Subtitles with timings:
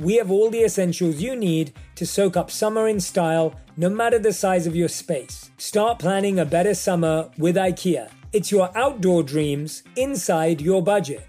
[0.00, 4.18] we have all the essentials you need to soak up summer in style, no matter
[4.18, 5.50] the size of your space.
[5.58, 8.10] Start planning a better summer with IKEA.
[8.32, 11.28] It's your outdoor dreams inside your budget.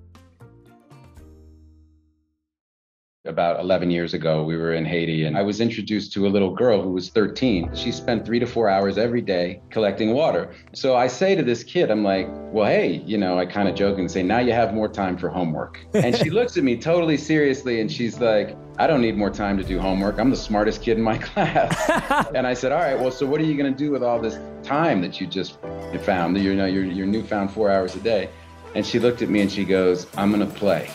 [3.31, 6.53] About 11 years ago, we were in Haiti and I was introduced to a little
[6.53, 7.73] girl who was 13.
[7.73, 10.53] She spent three to four hours every day collecting water.
[10.73, 13.75] So I say to this kid, I'm like, well, hey, you know, I kind of
[13.75, 15.79] joke and say, now you have more time for homework.
[15.93, 19.57] And she looks at me totally seriously and she's like, I don't need more time
[19.59, 20.19] to do homework.
[20.19, 22.27] I'm the smartest kid in my class.
[22.35, 24.19] and I said, all right, well, so what are you going to do with all
[24.19, 25.57] this time that you just
[26.03, 28.29] found, you know, your, your newfound four hours a day?
[28.75, 30.91] And she looked at me and she goes, I'm going to play.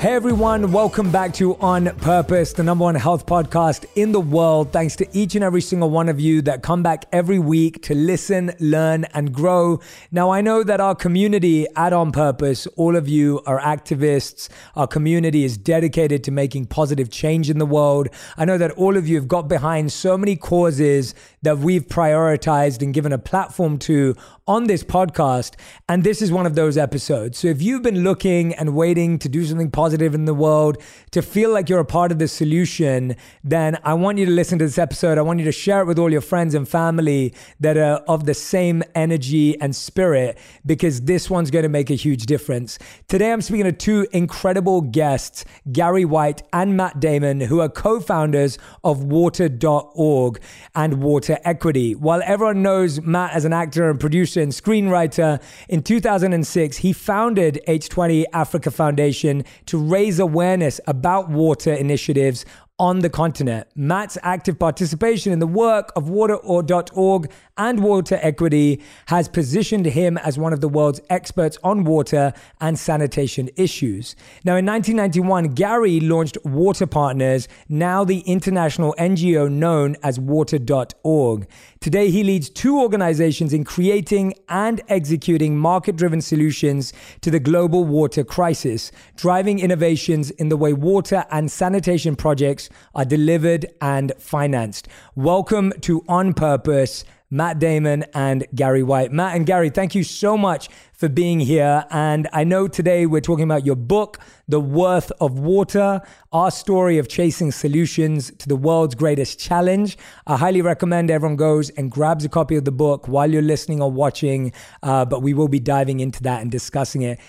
[0.00, 4.72] Hey everyone, welcome back to On Purpose, the number one health podcast in the world.
[4.72, 7.96] Thanks to each and every single one of you that come back every week to
[7.96, 9.80] listen, learn, and grow.
[10.12, 14.48] Now, I know that our community at On Purpose, all of you are activists.
[14.76, 18.06] Our community is dedicated to making positive change in the world.
[18.36, 21.12] I know that all of you have got behind so many causes
[21.42, 24.14] that we've prioritized and given a platform to
[24.46, 25.54] on this podcast.
[25.88, 27.38] And this is one of those episodes.
[27.38, 31.20] So if you've been looking and waiting to do something positive in the world, to
[31.20, 34.64] feel like you're a part of the solution, then I want you to listen to
[34.64, 35.18] this episode.
[35.18, 38.24] I want you to share it with all your friends and family that are of
[38.24, 42.78] the same energy and spirit, because this one's going to make a huge difference.
[43.06, 48.00] Today, I'm speaking to two incredible guests, Gary White and Matt Damon, who are co
[48.00, 50.40] founders of water.org
[50.74, 51.94] and Water Equity.
[51.94, 57.60] While everyone knows Matt as an actor and producer and screenwriter, in 2006, he founded
[57.66, 62.44] H2O Africa Foundation to raise awareness about water initiatives
[62.78, 63.66] on the continent.
[63.74, 70.38] Matt's active participation in the work of water.org and water equity has positioned him as
[70.38, 74.16] one of the world's experts on water and sanitation issues.
[74.44, 81.46] Now, in 1991, Gary launched Water Partners, now the international NGO known as water.org.
[81.80, 87.84] Today, he leads two organizations in creating and executing market driven solutions to the global
[87.84, 94.88] water crisis, driving innovations in the way water and sanitation projects are delivered and financed.
[95.14, 97.04] Welcome to On Purpose.
[97.30, 99.12] Matt Damon and Gary White.
[99.12, 101.84] Matt and Gary, thank you so much for being here.
[101.90, 104.18] And I know today we're talking about your book,
[104.48, 106.00] The Worth of Water,
[106.32, 109.98] our story of chasing solutions to the world's greatest challenge.
[110.26, 113.82] I highly recommend everyone goes and grabs a copy of the book while you're listening
[113.82, 114.52] or watching,
[114.82, 117.20] uh, but we will be diving into that and discussing it.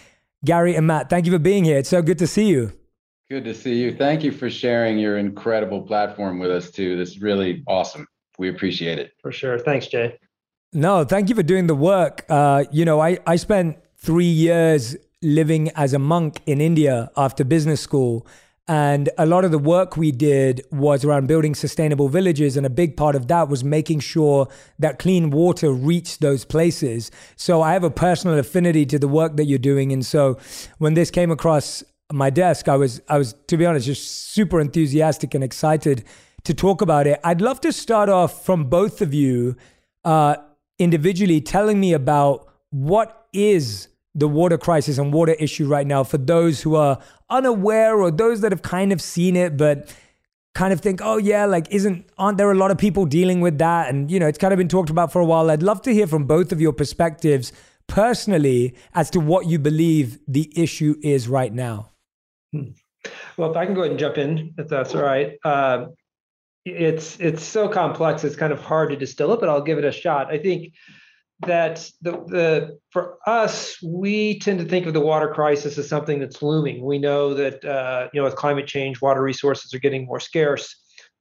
[0.45, 1.77] Gary and Matt, thank you for being here.
[1.77, 2.71] It's so good to see you.
[3.29, 3.95] Good to see you.
[3.95, 6.97] Thank you for sharing your incredible platform with us, too.
[6.97, 8.07] This is really awesome
[8.39, 9.13] we appreciate it.
[9.21, 9.59] For sure.
[9.59, 10.17] Thanks, Jay.
[10.73, 12.25] No, thank you for doing the work.
[12.29, 17.43] Uh, you know, I, I spent three years living as a monk in India after
[17.43, 18.25] business school.
[18.67, 22.55] And a lot of the work we did was around building sustainable villages.
[22.55, 24.47] And a big part of that was making sure
[24.77, 27.09] that clean water reached those places.
[27.35, 29.91] So I have a personal affinity to the work that you're doing.
[29.91, 30.37] And so
[30.77, 34.59] when this came across my desk, I was I was to be honest just super
[34.59, 36.05] enthusiastic and excited
[36.43, 37.19] to talk about it.
[37.23, 39.55] I'd love to start off from both of you
[40.03, 40.35] uh,
[40.77, 46.17] individually telling me about what is the water crisis and water issue right now for
[46.17, 46.99] those who are
[47.29, 49.93] unaware or those that have kind of seen it but
[50.55, 53.57] kind of think, oh yeah, like isn't aren't there a lot of people dealing with
[53.59, 53.89] that?
[53.89, 55.49] And you know, it's kind of been talked about for a while.
[55.49, 57.53] I'd love to hear from both of your perspectives
[57.87, 61.91] personally as to what you believe the issue is right now.
[62.51, 62.71] Hmm.
[63.37, 65.37] Well, if I can go ahead and jump in, if that's all right.
[65.43, 65.87] Uh,
[66.65, 69.85] it's it's so complex; it's kind of hard to distill it, but I'll give it
[69.85, 70.31] a shot.
[70.31, 70.73] I think
[71.47, 76.19] that the the for us we tend to think of the water crisis as something
[76.19, 76.83] that's looming.
[76.83, 80.75] We know that uh, you know with climate change water resources are getting more scarce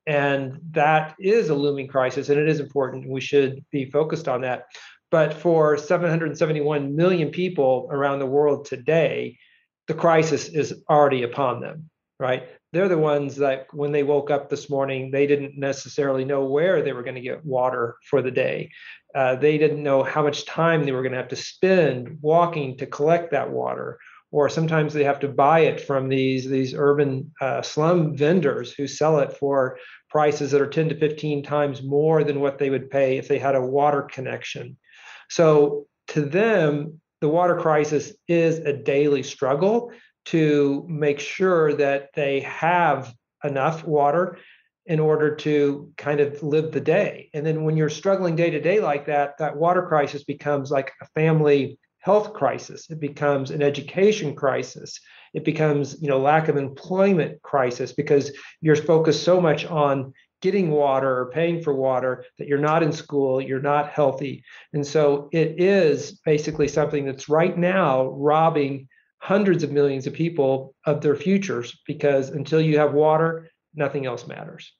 [0.06, 4.40] and that is a looming crisis and it is important we should be focused on
[4.40, 4.64] that.
[5.10, 9.38] But for 771 million people around the world today
[9.86, 11.88] the crisis is already upon them
[12.18, 16.44] right they're the ones that when they woke up this morning they didn't necessarily know
[16.44, 18.70] where they were going to get water for the day.
[19.14, 22.76] Uh, they didn't know how much time they were going to have to spend walking
[22.76, 23.98] to collect that water
[24.30, 28.86] or sometimes they have to buy it from these these urban uh, slum vendors who
[28.86, 29.78] sell it for
[30.10, 33.38] prices that are 10 to 15 times more than what they would pay if they
[33.38, 34.76] had a water connection.
[35.30, 39.90] So to them the water crisis is a daily struggle
[40.30, 43.14] to make sure that they have
[43.44, 44.38] enough water
[44.86, 47.28] in order to kind of live the day.
[47.34, 50.92] And then when you're struggling day to day like that, that water crisis becomes like
[51.02, 52.88] a family health crisis.
[52.90, 54.98] It becomes an education crisis.
[55.34, 60.70] It becomes, you know, lack of employment crisis because you're focused so much on getting
[60.70, 64.44] water or paying for water that you're not in school, you're not healthy.
[64.72, 68.88] And so it is basically something that's right now robbing
[69.18, 74.26] hundreds of millions of people of their futures because until you have water, nothing else
[74.26, 74.72] matters.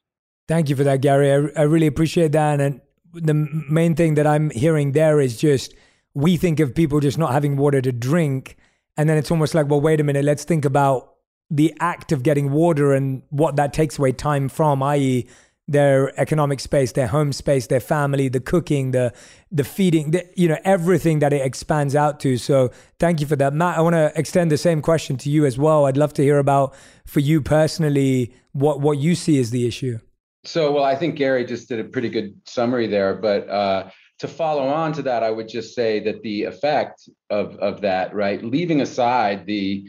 [0.47, 1.31] Thank you for that, Gary.
[1.31, 2.61] I, I really appreciate that.
[2.61, 2.81] And
[3.13, 5.75] the main thing that I'm hearing there is just
[6.15, 8.57] we think of people just not having water to drink.
[8.97, 11.15] And then it's almost like, well, wait a minute, let's think about
[11.51, 15.27] the act of getting water and what that takes away time from, i.e.,
[15.69, 19.13] their economic space, their home space, their family, the cooking, the
[19.53, 22.37] the feeding, the, you know, everything that it expands out to.
[22.39, 23.79] So thank you for that, Matt.
[23.79, 25.87] I want to extend the same question to you as well.
[25.87, 26.75] I'd love to hear about
[27.07, 29.99] for you personally what what you see as the issue.
[30.45, 33.15] So, well, I think Gary just did a pretty good summary there.
[33.15, 37.57] But uh, to follow on to that, I would just say that the effect of
[37.57, 39.87] of that, right, leaving aside the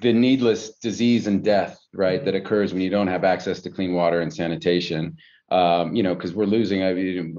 [0.00, 3.94] the needless disease and death, right, that occurs when you don't have access to clean
[3.94, 5.16] water and sanitation.
[5.50, 6.92] Um, you know, because we're losing a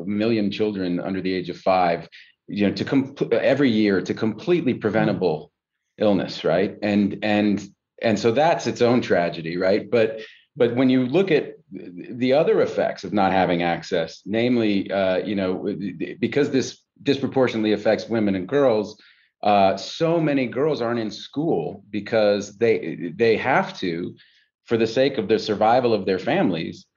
[0.06, 2.08] million children under the age of five,
[2.48, 5.52] you know, to com- every year to completely preventable
[5.98, 6.78] illness, right?
[6.82, 7.68] And and
[8.02, 9.90] and so that's its own tragedy, right?
[9.90, 10.22] But
[10.56, 15.36] but when you look at the other effects of not having access, namely, uh, you
[15.36, 15.76] know,
[16.20, 19.00] because this disproportionately affects women and girls,
[19.44, 24.16] uh, so many girls aren't in school because they they have to,
[24.66, 26.88] for the sake of the survival of their families,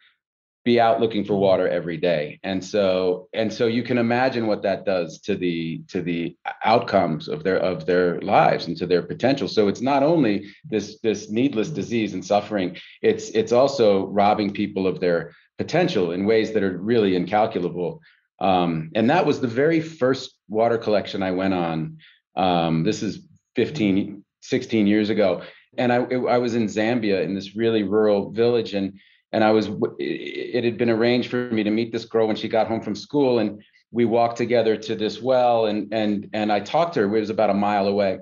[0.65, 2.39] be out looking for water every day.
[2.43, 7.29] And so and so you can imagine what that does to the to the outcomes
[7.29, 9.49] of their of their lives and to their potential.
[9.49, 14.87] So it's not only this this needless disease and suffering it's it's also robbing people
[14.87, 18.01] of their potential in ways that are really incalculable.
[18.39, 21.99] Um, and that was the very first water collection i went on
[22.37, 23.21] um, this is
[23.57, 25.43] 15 16 years ago.
[25.77, 28.99] And I, I was in zambia in this really rural village and
[29.33, 29.69] and I was
[29.99, 32.97] it had been arranged for me to meet this girl when she got home from
[32.97, 37.17] school and we walked together to this well and and and I talked to her.
[37.17, 38.19] It was about a mile away.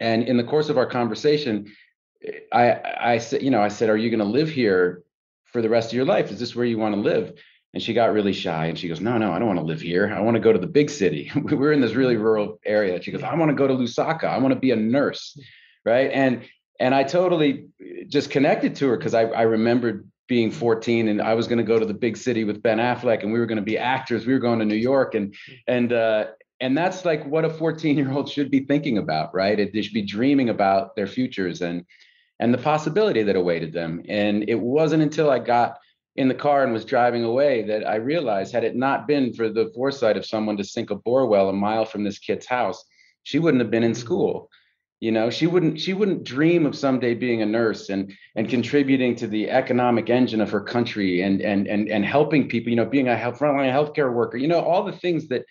[0.00, 1.72] And in the course of our conversation
[2.52, 5.02] I I said you know I said are you going to live here
[5.44, 6.30] for the rest of your life?
[6.30, 7.32] Is this where you want to live
[7.74, 9.80] and she got really shy and she goes no no I don't want to live
[9.80, 13.00] here I want to go to the big city we're in this really rural area
[13.02, 15.38] she goes I want to go to Lusaka I want to be a nurse
[15.84, 16.42] right and
[16.80, 17.66] and I totally
[18.08, 21.64] just connected to her because I, I remembered being 14 and I was going to
[21.64, 24.26] go to the big city with Ben Affleck and we were going to be actors.
[24.26, 25.34] We were going to New York and
[25.66, 26.26] and uh,
[26.60, 29.58] and that's like what a 14 year old should be thinking about, right?
[29.58, 31.84] It, they should be dreaming about their futures and
[32.40, 34.02] and the possibility that awaited them.
[34.08, 35.78] And it wasn't until I got
[36.16, 39.48] in the car and was driving away that I realized had it not been for
[39.48, 42.84] the foresight of someone to sink a bore well a mile from this kid's house,
[43.22, 44.50] she wouldn't have been in school.
[45.00, 49.16] You know she wouldn't she wouldn't dream of someday being a nurse and and contributing
[49.16, 52.84] to the economic engine of her country and and and and helping people you know
[52.84, 55.44] being a frontline healthcare worker you know all the things that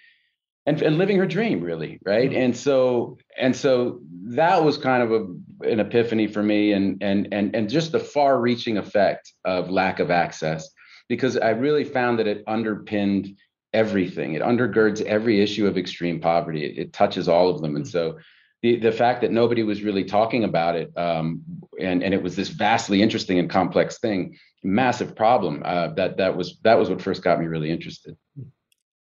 [0.65, 2.29] and, and living her dream really right?
[2.29, 2.41] Mm-hmm.
[2.41, 7.27] and so and so that was kind of a, an epiphany for me and and
[7.31, 10.69] and and just the far reaching effect of lack of access
[11.09, 13.35] because i really found that it underpinned
[13.73, 14.33] everything.
[14.33, 16.65] It undergirds every issue of extreme poverty.
[16.65, 17.75] It, it touches all of them.
[17.75, 17.91] And mm-hmm.
[17.91, 18.19] so
[18.61, 21.41] the, the fact that nobody was really talking about it um,
[21.79, 26.37] and, and it was this vastly interesting and complex thing massive problem uh, that that
[26.37, 28.15] was that was what first got me really interested.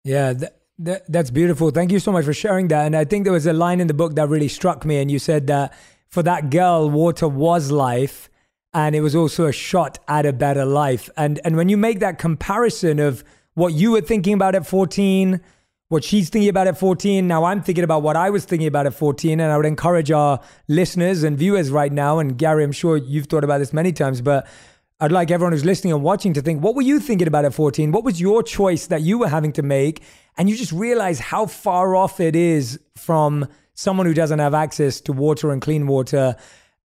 [0.02, 3.24] Yeah th- th- that's beautiful thank you so much for sharing that and i think
[3.24, 5.72] there was a line in the book that really struck me and you said that
[6.08, 8.30] for that girl water was life
[8.72, 12.00] and it was also a shot at a better life and and when you make
[12.00, 15.40] that comparison of what you were thinking about at 14
[15.88, 17.26] what she's thinking about at 14.
[17.26, 19.38] Now I'm thinking about what I was thinking about at 14.
[19.38, 23.26] And I would encourage our listeners and viewers right now, and Gary, I'm sure you've
[23.26, 24.46] thought about this many times, but
[25.00, 27.52] I'd like everyone who's listening and watching to think, what were you thinking about at
[27.52, 27.92] 14?
[27.92, 30.02] What was your choice that you were having to make?
[30.36, 35.00] And you just realize how far off it is from someone who doesn't have access
[35.02, 36.36] to water and clean water.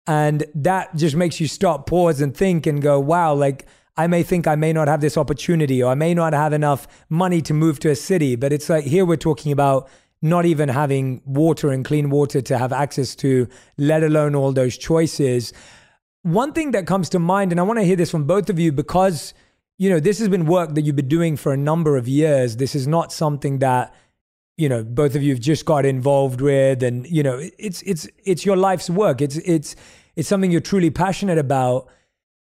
[0.08, 4.24] And that just makes you stop, pause, and think and go, wow, like, I may
[4.24, 7.54] think I may not have this opportunity or I may not have enough money to
[7.54, 8.36] move to a city.
[8.36, 9.90] But it's like here we're talking about
[10.22, 14.78] not even having water and clean water to have access to, let alone all those
[14.78, 15.54] choices.
[16.24, 18.60] One thing that comes to mind, and I want to hear this from both of
[18.60, 19.34] you because,
[19.80, 22.58] you know, this has been work that you've been doing for a number of years.
[22.58, 23.96] This is not something that,
[24.58, 26.84] you know, both of you have just got involved with.
[26.84, 29.22] And, you know, it's it's it's your life's work.
[29.22, 29.76] It's it's
[30.16, 31.90] it's something you're truly passionate about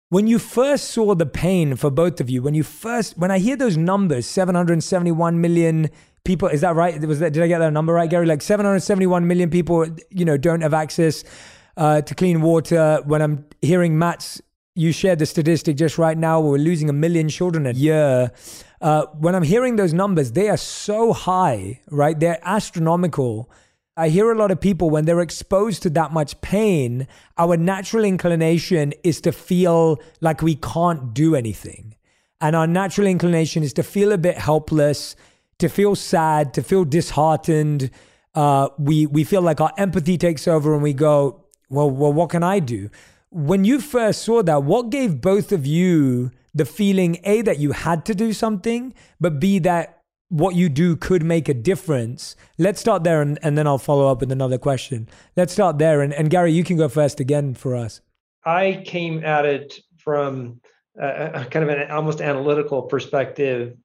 [0.08, 3.38] when you first saw the pain for both of you, when you first, when I
[3.38, 5.90] hear those numbers, 771 million
[6.24, 7.00] people, is that right?
[7.04, 8.26] Was that, did I get that number right, Gary?
[8.26, 11.24] Like 771 million people, you know, don't have access
[11.76, 13.00] uh, to clean water.
[13.04, 14.40] When I'm hearing Matt's,
[14.76, 18.30] you shared the statistic just right now, we're losing a million children a year.
[18.80, 22.18] Uh, when I'm hearing those numbers, they are so high, right?
[22.18, 23.50] They're astronomical
[23.98, 28.04] I hear a lot of people when they're exposed to that much pain, our natural
[28.04, 31.96] inclination is to feel like we can't do anything.
[32.38, 35.16] And our natural inclination is to feel a bit helpless,
[35.60, 37.90] to feel sad, to feel disheartened.
[38.34, 42.28] Uh, we, we feel like our empathy takes over and we go, well, well, what
[42.28, 42.90] can I do?
[43.30, 47.72] When you first saw that, what gave both of you the feeling, A, that you
[47.72, 52.34] had to do something, but B, that what you do could make a difference.
[52.58, 55.08] Let's start there and, and then I'll follow up with another question.
[55.36, 56.00] Let's start there.
[56.00, 58.00] And, and Gary, you can go first again for us.
[58.44, 60.60] I came at it from
[60.98, 63.76] a, kind of an almost analytical perspective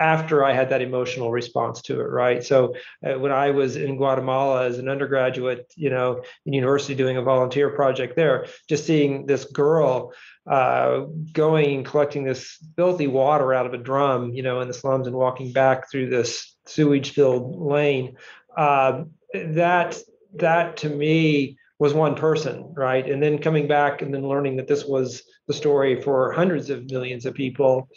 [0.00, 2.42] after I had that emotional response to it, right?
[2.42, 2.74] So
[3.06, 7.22] uh, when I was in Guatemala as an undergraduate, you know, in university doing a
[7.22, 10.14] volunteer project there, just seeing this girl
[10.50, 11.02] uh,
[11.32, 15.06] going and collecting this filthy water out of a drum, you know, in the slums
[15.06, 18.16] and walking back through this sewage-filled lane.
[18.56, 19.04] Uh,
[19.34, 19.98] that
[20.34, 23.08] that to me was one person, right?
[23.08, 26.90] And then coming back and then learning that this was the story for hundreds of
[26.90, 27.88] millions of people.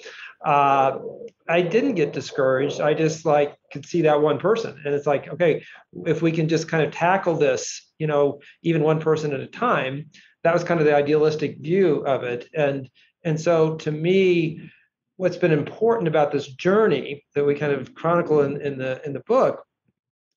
[0.43, 0.99] Uh,
[1.47, 2.79] I didn't get discouraged.
[2.79, 5.63] I just like could see that one person, and it's like, okay,
[6.05, 9.47] if we can just kind of tackle this, you know, even one person at a
[9.47, 10.09] time,
[10.43, 12.47] that was kind of the idealistic view of it.
[12.53, 12.89] And
[13.23, 14.69] and so to me
[15.17, 19.13] what's been important about this journey that we kind of chronicle in, in the in
[19.13, 19.63] the book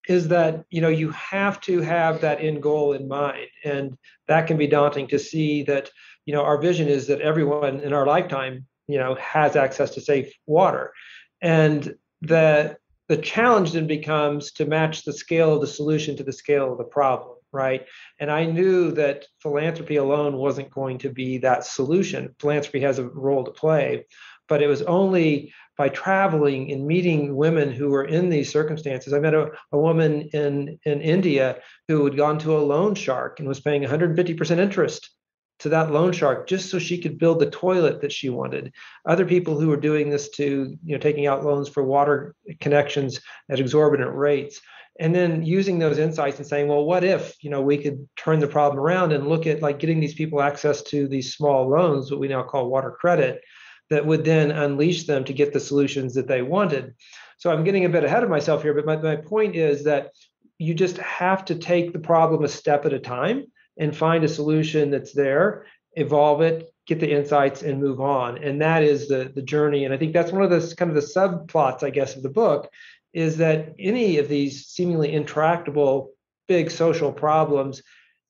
[0.08, 3.48] is that you know you have to have that end goal in mind.
[3.64, 3.96] And
[4.28, 5.90] that can be daunting to see that
[6.24, 10.00] you know our vision is that everyone in our lifetime you know has access to
[10.00, 10.92] safe water
[11.40, 12.76] and the
[13.08, 16.78] the challenge then becomes to match the scale of the solution to the scale of
[16.78, 17.86] the problem right?
[18.20, 22.34] And I knew that philanthropy alone wasn't going to be that solution.
[22.38, 24.04] Philanthropy has a role to play,
[24.48, 29.12] but it was only by traveling and meeting women who were in these circumstances.
[29.12, 33.40] I met a, a woman in, in India who had gone to a loan shark
[33.40, 35.10] and was paying 150% interest
[35.58, 38.72] to that loan shark just so she could build the toilet that she wanted.
[39.06, 43.20] Other people who were doing this to, you know, taking out loans for water connections
[43.50, 44.60] at exorbitant rates.
[44.98, 48.40] And then using those insights and saying well what if you know we could turn
[48.40, 52.10] the problem around and look at like getting these people access to these small loans
[52.10, 53.42] what we now call water credit
[53.90, 56.94] that would then unleash them to get the solutions that they wanted.
[57.36, 60.12] So i'm getting a bit ahead of myself here but my, my point is that
[60.58, 63.44] you just have to take the problem a step at a time
[63.78, 68.38] and find a solution that's there evolve it get the insights and move on.
[68.38, 69.84] And that is the the journey.
[69.84, 72.30] And i think that's one of the kind of the subplots i guess of the
[72.30, 72.70] book
[73.12, 76.12] is that any of these seemingly intractable
[76.48, 77.82] big social problems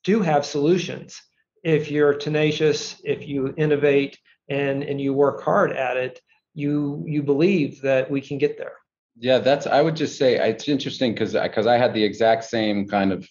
[0.05, 1.21] do have solutions.
[1.65, 6.21] If you're tenacious if you innovate and and you work hard at it
[6.55, 8.73] you you believe that we can get there.
[9.19, 9.67] Yeah, that's.
[9.67, 13.29] I would just say it's interesting because because I had the exact same kind of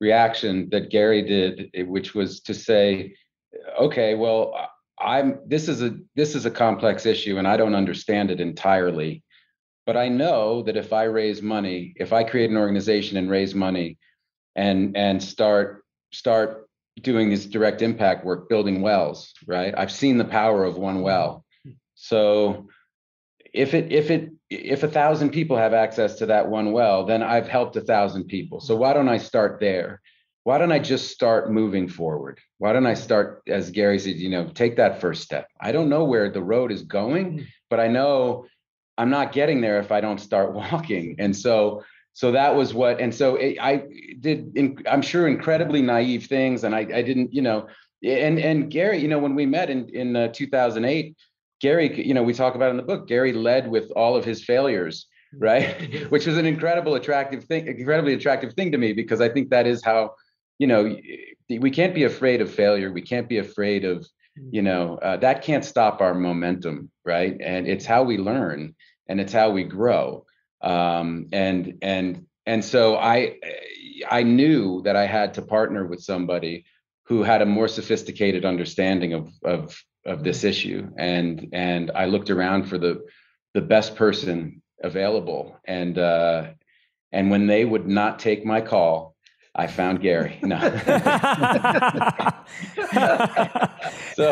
[0.00, 3.14] reaction that Gary did, eh, which was to say,
[3.80, 8.30] okay, well, I'm this is a this is a complex issue and I don't understand
[8.30, 9.22] it entirely.
[9.86, 13.54] But I know that if I raise money, if I create an organization and raise
[13.54, 13.98] money
[14.56, 16.68] and and start start
[17.00, 19.74] doing this direct impact work, building wells, right?
[19.76, 21.44] I've seen the power of one well.
[21.94, 22.68] So
[23.52, 27.22] if it if it if a thousand people have access to that one well, then
[27.22, 28.60] I've helped a thousand people.
[28.60, 30.00] So why don't I start there?
[30.44, 32.40] Why don't I just start moving forward?
[32.58, 35.48] Why don't I start, as Gary said, you know, take that first step?
[35.60, 38.46] I don't know where the road is going, but I know
[38.98, 41.16] I'm not getting there if I don't start walking.
[41.18, 41.82] And so
[42.14, 43.82] so that was what and so it, i
[44.20, 47.66] did in, i'm sure incredibly naive things and I, I didn't you know
[48.02, 51.16] and and gary you know when we met in in uh, 2008
[51.66, 54.44] gary you know we talk about in the book gary led with all of his
[54.52, 55.06] failures
[55.36, 56.04] right?
[56.12, 59.66] Which was an incredible attractive thing incredibly attractive thing to me because i think that
[59.66, 60.14] is how
[60.60, 60.82] you know
[61.48, 62.92] we can't be afraid of failure.
[62.92, 64.06] We can't be afraid of
[64.50, 67.36] you know uh, that can't stop our momentum right?
[67.40, 68.74] And it's how we learn
[69.08, 70.24] and it's how we grow.
[70.62, 73.38] Um, and and and so I
[74.10, 76.64] I knew that I had to partner with somebody
[77.06, 82.30] who had a more sophisticated understanding of of of this issue, and and I looked
[82.30, 83.04] around for the
[83.54, 86.48] the best person available, and uh,
[87.12, 89.14] and when they would not take my call,
[89.54, 90.38] I found Gary.
[90.42, 90.58] No.
[94.14, 94.26] so,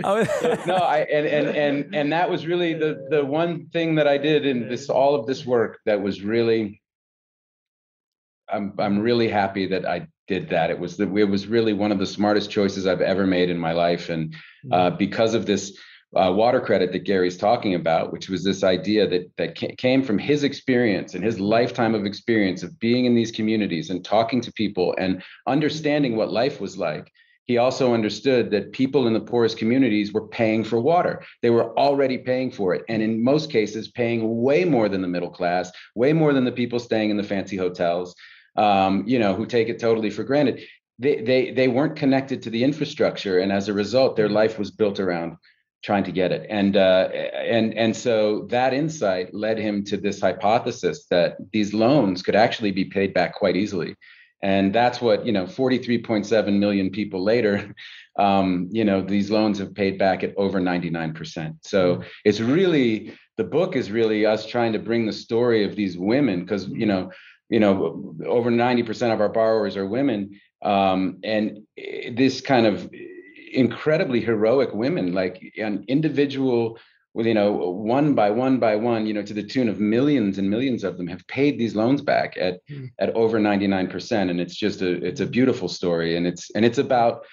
[0.00, 4.06] so, no, I and and and and that was really the the one thing that
[4.06, 6.80] I did in this all of this work that was really
[8.48, 10.70] I'm I'm really happy that I did that.
[10.70, 13.58] It was the it was really one of the smartest choices I've ever made in
[13.58, 14.34] my life, and
[14.70, 15.76] uh, because of this
[16.16, 20.18] uh, water credit that Gary's talking about, which was this idea that that came from
[20.18, 24.52] his experience and his lifetime of experience of being in these communities and talking to
[24.52, 27.10] people and understanding what life was like.
[27.44, 31.22] He also understood that people in the poorest communities were paying for water.
[31.40, 35.08] They were already paying for it, and in most cases, paying way more than the
[35.08, 38.14] middle class, way more than the people staying in the fancy hotels.
[38.58, 40.64] Um, you know, who take it totally for granted.
[40.98, 44.72] They, they they weren't connected to the infrastructure, and as a result, their life was
[44.72, 45.36] built around
[45.82, 46.46] trying to get it.
[46.50, 52.22] And uh, and and so that insight led him to this hypothesis that these loans
[52.22, 53.94] could actually be paid back quite easily.
[54.42, 57.74] And that's what you know 43.7 million people later
[58.18, 62.02] um, you know these loans have paid back at over 99% so mm-hmm.
[62.24, 66.40] it's really the book is really us trying to bring the story of these women
[66.40, 67.10] because you know
[67.48, 72.90] you know over 90% of our borrowers are women um, and this kind of
[73.52, 76.78] incredibly heroic women, like an individual,
[77.14, 80.48] you know, one by one by one, you know, to the tune of millions and
[80.48, 82.90] millions of them have paid these loans back at mm.
[82.98, 84.30] at over 99%.
[84.30, 86.16] And it's just a it's a beautiful story.
[86.16, 87.24] And it's and it's about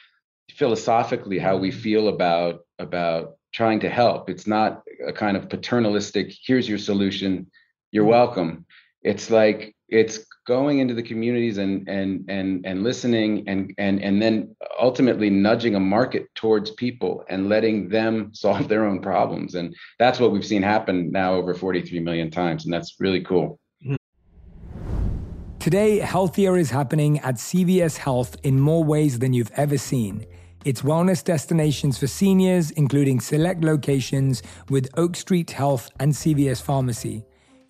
[0.52, 4.30] philosophically how we feel about about trying to help.
[4.30, 7.50] It's not a kind of paternalistic, here's your solution,
[7.92, 8.66] you're welcome.
[9.06, 14.20] It's like it's going into the communities and and and and listening and and and
[14.20, 19.54] then ultimately nudging a market towards people and letting them solve their own problems.
[19.54, 23.60] And that's what we've seen happen now over 43 million times and that's really cool.
[25.60, 30.26] Today healthier is happening at cvs health in more ways than you've ever seen.
[30.64, 37.24] It's wellness destinations for seniors including select locations with oak street health and cvs pharmacy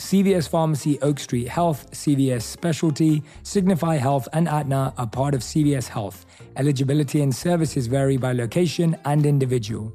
[0.00, 5.88] CVS Pharmacy, Oak Street Health, CVS Specialty, Signify Health, and Aetna are part of CVS
[5.88, 6.24] Health.
[6.56, 9.92] Eligibility and services vary by location and individual.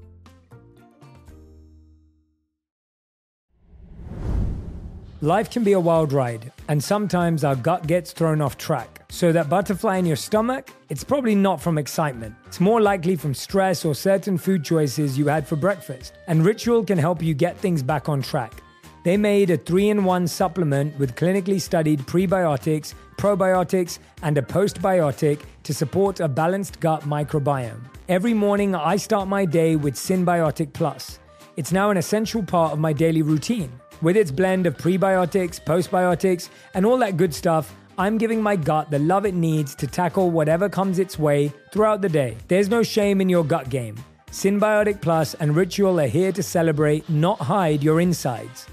[5.22, 9.02] Life can be a wild ride, and sometimes our gut gets thrown off track.
[9.10, 12.36] So, that butterfly in your stomach, it's probably not from excitement.
[12.46, 16.13] It's more likely from stress or certain food choices you had for breakfast.
[16.28, 18.62] And Ritual can help you get things back on track.
[19.06, 25.41] They made a three in one supplement with clinically studied prebiotics, probiotics, and a postbiotic
[25.62, 27.82] to support a balanced gut microbiome.
[28.10, 31.20] Every morning, I start my day with Synbiotic Plus.
[31.56, 33.72] It's now an essential part of my daily routine.
[34.02, 38.89] With its blend of prebiotics, postbiotics, and all that good stuff, I'm giving my gut
[38.89, 42.38] the love it needs to tackle whatever comes its way throughout the day.
[42.48, 44.04] There's no shame in your gut game.
[44.32, 48.65] Synbiotic Plus and Ritual are here to celebrate, not hide your insides.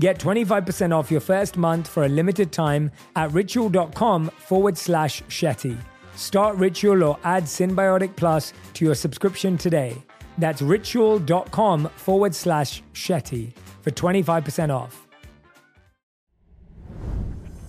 [0.00, 5.76] Get 25% off your first month for a limited time at ritual.com forward slash Shetty.
[6.16, 10.02] Start Ritual or add Synbiotic Plus to your subscription today.
[10.38, 15.06] That's ritual.com forward slash Shetty for 25% off.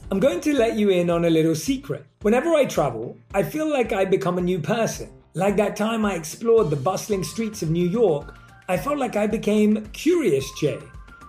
[0.10, 2.06] I'm going to let you in on a little secret.
[2.22, 5.10] Whenever I travel, I feel like I become a new person.
[5.34, 8.38] Like that time I explored the bustling streets of New York,
[8.70, 10.80] I felt like I became Curious Jay,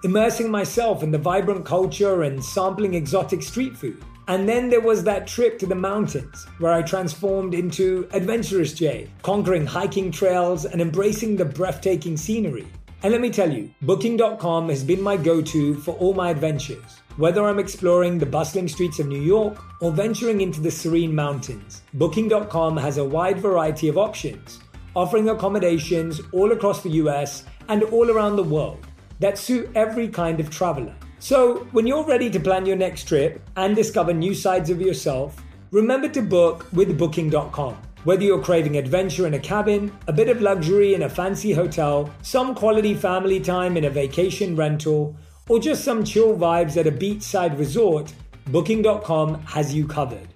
[0.05, 4.03] immersing myself in the vibrant culture and sampling exotic street food.
[4.27, 9.09] And then there was that trip to the mountains where I transformed into Adventurous Jay,
[9.23, 12.67] conquering hiking trails and embracing the breathtaking scenery.
[13.05, 17.01] And let me tell you, Booking.com has been my go to for all my adventures.
[17.17, 21.83] Whether I'm exploring the bustling streets of New York or venturing into the serene mountains,
[21.95, 24.61] Booking.com has a wide variety of options,
[24.95, 28.87] offering accommodations all across the US and all around the world
[29.23, 30.95] that suit every kind of traveler.
[31.19, 35.43] So, when you're ready to plan your next trip and discover new sides of yourself,
[35.71, 37.77] remember to book with Booking.com.
[38.05, 42.11] Whether you're craving adventure in a cabin, a bit of luxury in a fancy hotel,
[42.23, 45.17] some quality family time in a vacation rental,
[45.49, 48.13] or just some chill vibes at a beachside resort,
[48.49, 50.27] Booking.com has you covered.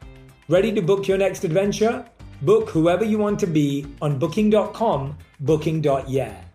[0.48, 2.06] Ready to book your next adventure?
[2.42, 6.45] Book whoever you want to be on Booking.com, Booking.yeah.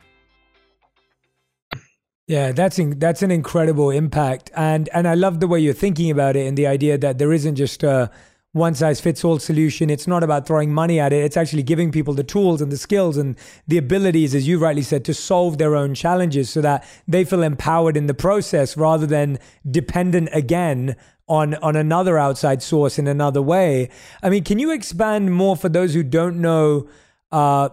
[2.31, 6.09] Yeah, that's in, that's an incredible impact, and and I love the way you're thinking
[6.09, 8.09] about it, and the idea that there isn't just a
[8.53, 9.89] one size fits all solution.
[9.89, 11.25] It's not about throwing money at it.
[11.25, 13.35] It's actually giving people the tools and the skills and
[13.67, 17.43] the abilities, as you rightly said, to solve their own challenges so that they feel
[17.43, 19.37] empowered in the process rather than
[19.69, 20.95] dependent again
[21.27, 23.89] on, on another outside source in another way.
[24.23, 26.87] I mean, can you expand more for those who don't know,
[27.33, 27.69] uh,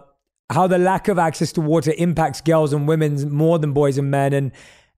[0.49, 4.09] how the lack of access to water impacts girls and women more than boys and
[4.09, 4.51] men and,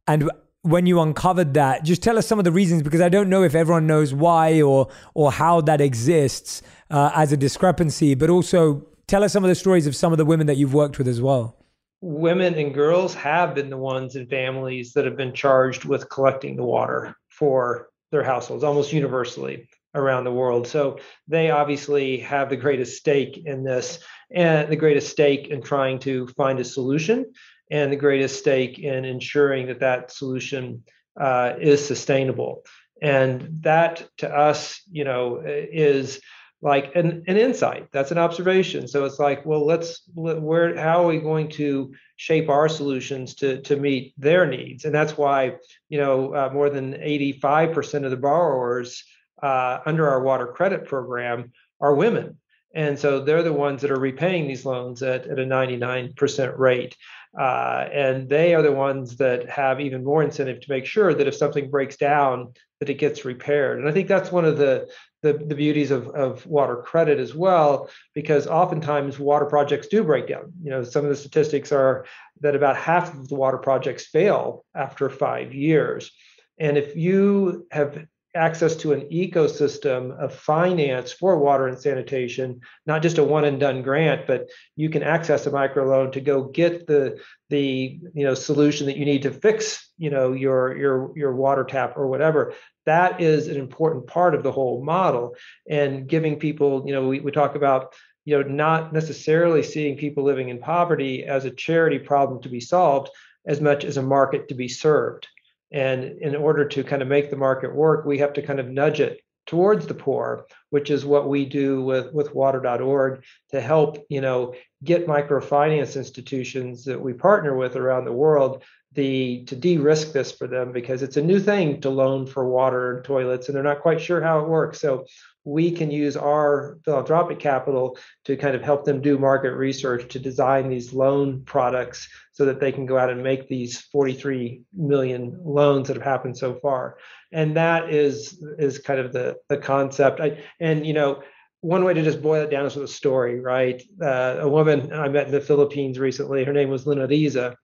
[0.08, 0.30] and
[0.64, 3.44] when you uncovered that, just tell us some of the reasons because I don't know
[3.44, 8.86] if everyone knows why or or how that exists uh, as a discrepancy, but also
[9.08, 11.08] tell us some of the stories of some of the women that you've worked with
[11.08, 11.58] as well.
[12.02, 16.56] Women and girls have been the ones in families that have been charged with collecting
[16.56, 20.68] the water for their households almost universally around the world.
[20.68, 24.00] So they obviously have the greatest stake in this
[24.34, 27.26] and the greatest stake in trying to find a solution
[27.70, 30.84] and the greatest stake in ensuring that that solution
[31.20, 32.64] uh, is sustainable.
[33.02, 36.20] And that to us, you know, is
[36.62, 37.88] like an, an insight.
[37.92, 38.88] That's an observation.
[38.88, 43.62] So it's like, well, let's where how are we going to shape our solutions to
[43.62, 44.86] to meet their needs?
[44.86, 45.56] And that's why
[45.90, 49.04] you know uh, more than 85% of the borrowers
[49.42, 52.38] uh, under our water credit program are women.
[52.74, 56.96] And so they're the ones that are repaying these loans at, at a 99% rate.
[57.38, 61.28] Uh, and they are the ones that have even more incentive to make sure that
[61.28, 63.80] if something breaks down, that it gets repaired.
[63.80, 64.90] And I think that's one of the
[65.22, 70.28] the, the beauties of, of water credit as well, because oftentimes water projects do break
[70.28, 70.52] down.
[70.64, 72.06] You know, some of the statistics are
[72.40, 76.12] that about half of the water projects fail after five years.
[76.58, 78.04] And if you have
[78.34, 83.60] access to an ecosystem of finance for water and sanitation, not just a one and
[83.60, 88.34] done grant, but you can access a microloan to go get the the you know
[88.34, 92.54] solution that you need to fix you know your your your water tap or whatever.
[92.86, 95.36] That is an important part of the whole model
[95.70, 100.24] and giving people you know we, we talk about you know not necessarily seeing people
[100.24, 103.10] living in poverty as a charity problem to be solved
[103.46, 105.28] as much as a market to be served
[105.72, 108.70] and in order to kind of make the market work, we have to kind of
[108.70, 114.06] nudge it towards the poor, which is what we do with, with water.org to help,
[114.10, 114.54] you know,
[114.84, 120.48] get microfinance institutions that we partner with around the world the to de-risk this for
[120.48, 123.82] them because it's a new thing to loan for water and toilets and they're not
[123.82, 124.82] quite sure how it works.
[124.82, 125.06] So
[125.44, 130.20] we can use our philanthropic capital to kind of help them do market research to
[130.20, 135.40] design these loan products so that they can go out and make these 43 million
[135.44, 136.98] loans that have happened so far.
[137.32, 140.20] And that is is kind of the the concept.
[140.20, 141.24] I, and you know
[141.62, 143.82] one way to just boil it down is with a story right?
[144.02, 147.56] Uh, a woman i met in the philippines recently her name was lina riza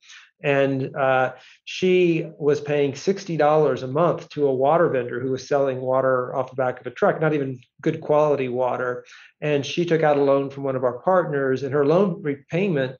[0.44, 1.34] and uh,
[1.66, 6.52] she was paying $60 a month to a water vendor who was selling water off
[6.52, 9.06] the back of a truck not even good quality water
[9.42, 12.96] and she took out a loan from one of our partners and her loan repayment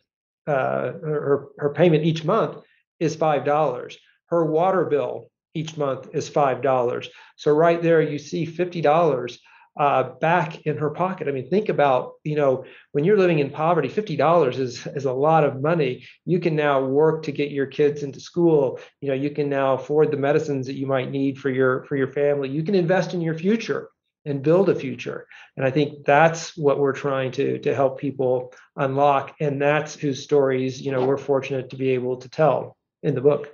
[0.48, 2.58] uh, her, her payment each month
[3.00, 3.96] is $5
[4.28, 7.08] her water bill each month is $5.
[7.36, 9.38] So right there, you see $50
[9.78, 11.28] uh, back in her pocket.
[11.28, 15.14] I mean, think about, you know, when you're living in poverty, $50 is, is a
[15.14, 16.06] lot of money.
[16.26, 18.80] You can now work to get your kids into school.
[19.02, 21.96] You know, you can now afford the medicines that you might need for your, for
[21.96, 22.50] your family.
[22.50, 23.90] You can invest in your future
[24.26, 25.28] and build a future.
[25.56, 29.36] And I think that's what we're trying to, to help people unlock.
[29.40, 33.22] And that's whose stories, you know, we're fortunate to be able to tell in the
[33.22, 33.54] book.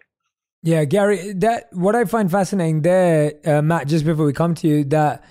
[0.64, 4.68] Yeah, Gary, that what I find fascinating there, uh, Matt, just before we come to
[4.68, 5.26] you, that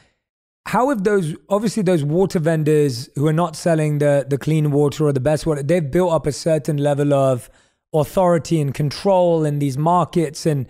[0.66, 5.04] how have those obviously those water vendors who are not selling the the clean water
[5.06, 7.50] or the best water, they've built up a certain level of
[7.92, 10.66] authority and control in these markets and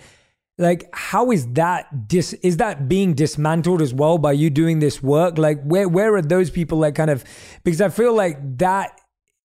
[0.58, 5.02] like how is that dis is that being dismantled as well by you doing this
[5.02, 5.38] work?
[5.38, 7.24] Like where where are those people like kind of
[7.64, 8.98] because i feel like that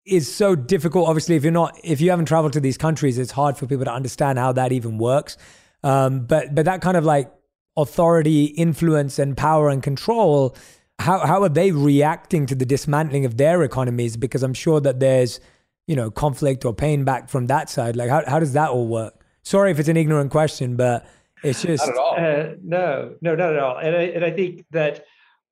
[0.07, 1.09] is so difficult.
[1.09, 3.85] Obviously if you're not if you haven't traveled to these countries it's hard for people
[3.85, 5.37] to understand how that even works.
[5.83, 7.31] Um, but but that kind of like
[7.78, 10.54] authority influence and power and control
[10.98, 15.00] how how are they reacting to the dismantling of their economies because i'm sure that
[15.00, 15.40] there's
[15.86, 18.86] you know conflict or pain back from that side like how, how does that all
[18.86, 21.06] work Sorry if it's an ignorant question, but
[21.42, 22.14] it's just not at all.
[22.18, 23.78] Uh, no, no, not at all.
[23.78, 25.06] And I, and I think that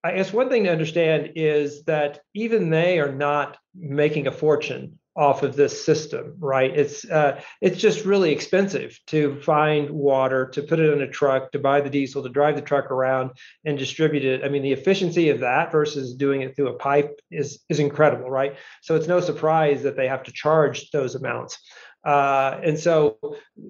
[0.04, 4.95] I guess one thing to understand is that even they are not making a fortune
[5.16, 6.76] off of this system, right?
[6.76, 11.52] It's uh, it's just really expensive to find water, to put it in a truck,
[11.52, 13.31] to buy the diesel, to drive the truck around
[13.64, 14.44] and distribute it.
[14.44, 18.31] I mean, the efficiency of that versus doing it through a pipe is is incredible,
[18.31, 18.57] right?
[18.83, 21.59] So it's no surprise that they have to charge those amounts.
[22.07, 23.18] Uh, and so,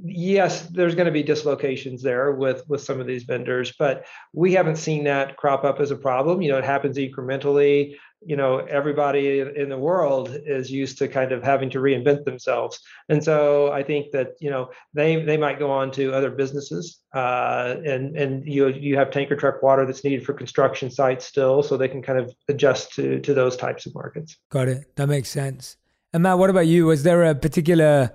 [0.04, 4.04] yes, there's going to be dislocations there with with some of these vendors, but
[4.35, 6.42] we haven't seen that crop up as a problem.
[6.42, 7.94] You know, it happens incrementally.
[8.24, 12.81] You know, everybody in the world is used to kind of having to reinvent themselves,
[13.09, 17.00] and so I think that you know they they might go on to other businesses,
[17.14, 21.62] uh, and and you you have tanker truck water that's needed for construction sites still,
[21.62, 24.37] so they can kind of adjust to to those types of markets.
[24.50, 24.96] Got it.
[24.96, 25.76] That makes sense.
[26.12, 26.87] And Matt, what about you?
[26.87, 28.12] Was there a particular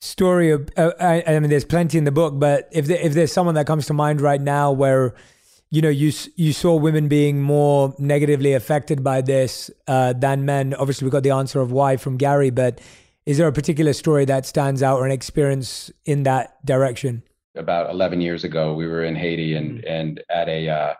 [0.00, 3.14] story of, uh, I, I, mean, there's plenty in the book, but if there, if
[3.14, 5.14] there's someone that comes to mind right now where,
[5.74, 10.72] you know, you you saw women being more negatively affected by this uh, than men.
[10.74, 12.80] Obviously, we got the answer of why from Gary, but
[13.26, 17.24] is there a particular story that stands out or an experience in that direction?
[17.56, 19.88] About 11 years ago, we were in Haiti and mm-hmm.
[19.88, 20.94] and at a uh,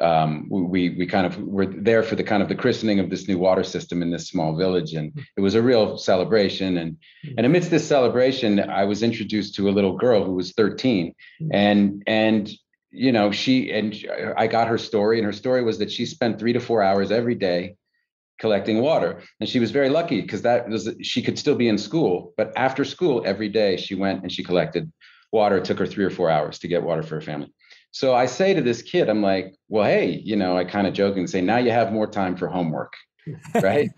[0.00, 3.26] um, we we kind of were there for the kind of the christening of this
[3.26, 6.78] new water system in this small village, and it was a real celebration.
[6.78, 7.34] And mm-hmm.
[7.36, 11.48] and amidst this celebration, I was introduced to a little girl who was 13, mm-hmm.
[11.52, 12.48] and and
[12.94, 13.94] you know she and
[14.36, 17.10] I got her story, and her story was that she spent three to four hours
[17.10, 17.76] every day
[18.38, 21.78] collecting water, and she was very lucky because that was she could still be in
[21.78, 24.90] school, but after school every day she went and she collected
[25.32, 25.56] water.
[25.58, 27.52] It took her three or four hours to get water for her family.
[27.90, 30.94] So I say to this kid, I'm like, well, hey, you know, I kind of
[30.94, 32.94] joke and say, now you have more time for homework.
[33.54, 33.88] Right.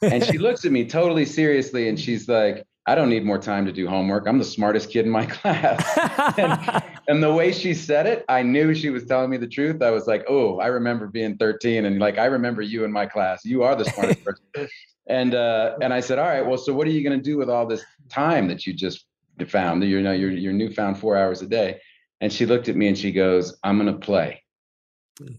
[0.00, 3.66] and she looks at me totally seriously and she's like, I don't need more time
[3.66, 4.26] to do homework.
[4.26, 5.98] I'm the smartest kid in my class.
[6.38, 9.82] and, and, the way she said it, I knew she was telling me the truth.
[9.82, 13.06] I was like, oh, I remember being 13 and like, I remember you in my
[13.06, 13.44] class.
[13.44, 14.44] You are the smartest person.
[15.06, 17.36] And uh, and I said, all right, well, so what are you going to do
[17.36, 19.06] with all this time that you just
[19.48, 19.82] found?
[19.82, 21.80] You know, your your newfound four hours a day.
[22.20, 24.42] And she looked at me and she goes, I'm going to play.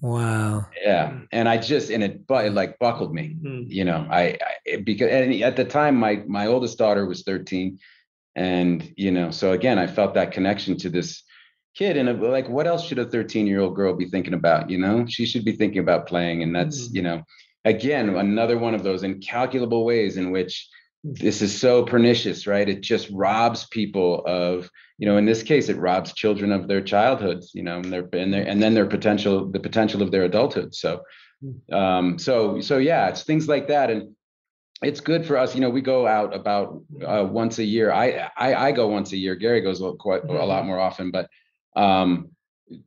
[0.02, 0.68] Wow.
[0.82, 1.20] Yeah.
[1.32, 3.64] And I just, and it, but it like buckled me, mm-hmm.
[3.72, 7.80] you know, I, I, because and at the time, my, my oldest daughter was 13.
[8.36, 11.24] And, you know, so again, I felt that connection to this
[11.76, 14.70] kid and like, what else should a 13 year old girl be thinking about?
[14.70, 16.44] You know, she should be thinking about playing.
[16.44, 16.96] And that's, mm-hmm.
[16.96, 17.24] you know,
[17.66, 20.68] again, another one of those incalculable ways in which
[21.04, 22.68] this is so pernicious, right?
[22.70, 26.82] It just robs people of, you know, in this case, it robs children of their
[26.82, 30.24] childhoods, you know, and their and, their, and then their potential, the potential of their
[30.24, 30.76] adulthood.
[30.76, 31.02] So,
[31.72, 34.16] um, so so yeah, it's things like that, and
[34.84, 35.56] it's good for us.
[35.56, 37.92] You know, we go out about uh, once a year.
[37.92, 39.34] I, I I go once a year.
[39.34, 41.28] Gary goes quite a lot more often, but
[41.76, 42.30] um,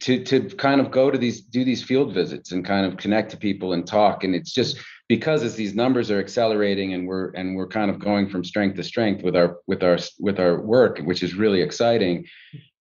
[0.00, 3.30] to to kind of go to these do these field visits and kind of connect
[3.30, 7.30] to people and talk, and it's just because as these numbers are accelerating and we're
[7.32, 10.62] and we're kind of going from strength to strength with our with our with our
[10.62, 12.24] work which is really exciting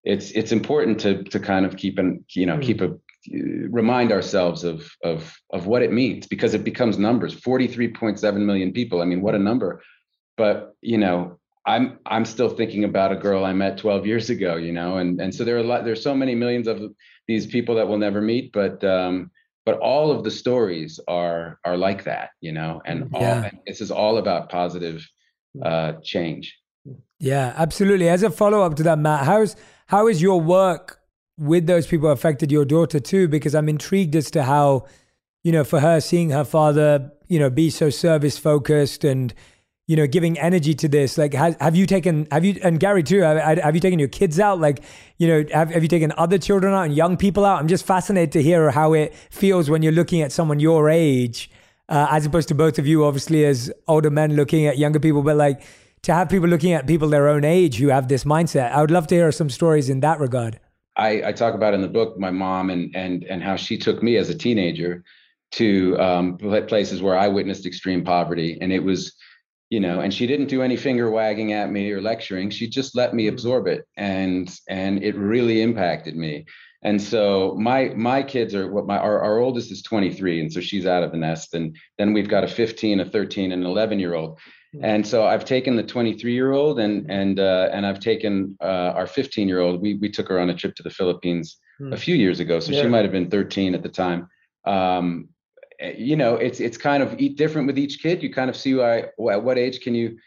[0.06, 2.94] it's it's important to to kind of keep an you know keep a
[3.32, 7.40] remind ourselves of of of what it means because it becomes numbers.
[7.40, 9.02] 43.7 million people.
[9.02, 9.82] I mean what a number.
[10.36, 14.56] But you know i'm i'm still thinking about a girl i met 12 years ago
[14.56, 16.82] you know and and so there are a lot there's so many millions of
[17.28, 19.32] these people that we'll never meet but um
[19.66, 23.50] but all of the stories are are like that you know and all yeah.
[23.66, 25.08] this is all about positive
[25.62, 26.58] uh change.
[27.20, 28.10] Yeah absolutely.
[28.10, 29.56] As a follow-up to that matt how's
[29.88, 31.00] how is your work
[31.38, 34.86] with those people affected your daughter too, because I'm intrigued as to how,
[35.44, 39.34] you know, for her seeing her father, you know, be so service focused and,
[39.88, 41.18] you know, giving energy to this.
[41.18, 44.08] Like, has, have you taken, have you, and Gary too, have, have you taken your
[44.08, 44.60] kids out?
[44.60, 44.82] Like,
[45.18, 47.60] you know, have, have you taken other children out and young people out?
[47.60, 51.50] I'm just fascinated to hear how it feels when you're looking at someone your age,
[51.90, 55.22] uh, as opposed to both of you, obviously, as older men looking at younger people,
[55.22, 55.62] but like
[56.04, 58.72] to have people looking at people their own age who have this mindset.
[58.72, 60.60] I would love to hear some stories in that regard.
[60.96, 64.04] I, I talk about in the book my mom and and and how she took
[64.04, 65.04] me as a teenager
[65.54, 69.14] to um, places where I witnessed extreme poverty, and it was,
[69.74, 72.52] you know, and she didn't do any finger wagging at me or lecturing.
[72.52, 76.46] She just let me absorb it, and and it really impacted me.
[76.84, 80.62] And so my my kids are what my our, our oldest is 23, and so
[80.62, 83.68] she's out of the nest, and then we've got a 15, a 13, and an
[83.68, 84.38] 11 year old.
[84.80, 88.94] And so I've taken the 23 year old and and uh, and I've taken uh,
[89.00, 89.82] our 15 year old.
[89.82, 91.94] We we took her on a trip to the Philippines hmm.
[91.94, 92.84] a few years ago, so yeah.
[92.84, 94.28] she might have been 13 at the time.
[94.66, 95.30] Um,
[95.80, 98.24] you know, it's it's kind of eat different with each kid.
[98.24, 100.18] You kind of see why at what age can you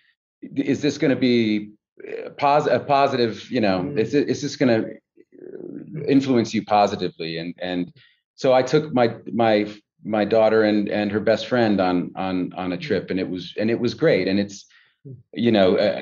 [0.42, 1.70] is this going to be
[2.06, 3.50] eh, pos- a positive?
[3.50, 3.98] You know, mm.
[3.98, 7.38] is it, is this going to influence you positively?
[7.38, 7.92] And and
[8.34, 9.72] so I took my my
[10.04, 13.54] my daughter and and her best friend on on on a trip and it was
[13.58, 14.66] and it was great and it's
[15.32, 16.00] you know uh,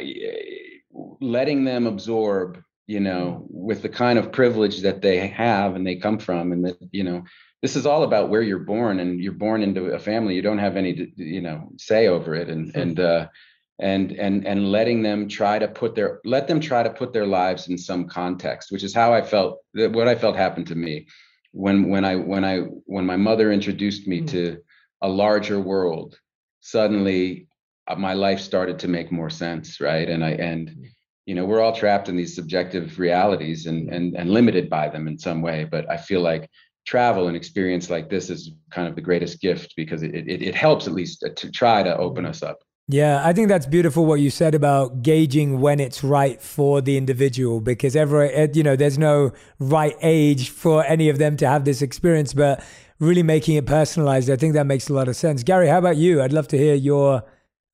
[1.20, 5.96] letting them absorb you know with the kind of privilege that they have and they
[5.96, 7.24] come from and that you know
[7.64, 10.64] this is all about where you're born and you're born into a family you don't
[10.66, 13.26] have any you know say over it and and uh
[13.80, 17.26] and and and letting them try to put their let them try to put their
[17.26, 20.76] lives in some context which is how i felt that what i felt happened to
[20.76, 21.06] me
[21.54, 24.28] when when I when I when my mother introduced me mm.
[24.30, 24.60] to
[25.02, 26.18] a larger world,
[26.60, 27.46] suddenly
[27.86, 30.08] uh, my life started to make more sense, right?
[30.08, 30.84] And I and hmm.
[31.26, 35.06] you know we're all trapped in these subjective realities and and and limited by them
[35.06, 35.64] in some way.
[35.64, 36.50] But I feel like
[36.84, 40.54] travel and experience like this is kind of the greatest gift because it it, it
[40.54, 42.58] helps at least to try to open us up.
[42.86, 46.98] Yeah, I think that's beautiful what you said about gauging when it's right for the
[46.98, 51.48] individual because every eh, you know there's no right age for any of them to
[51.48, 52.62] have this experience, but
[53.00, 54.28] really making it personalized.
[54.28, 55.42] I think that makes a lot of sense.
[55.42, 56.22] Gary, how about you?
[56.22, 57.24] I'd love to hear your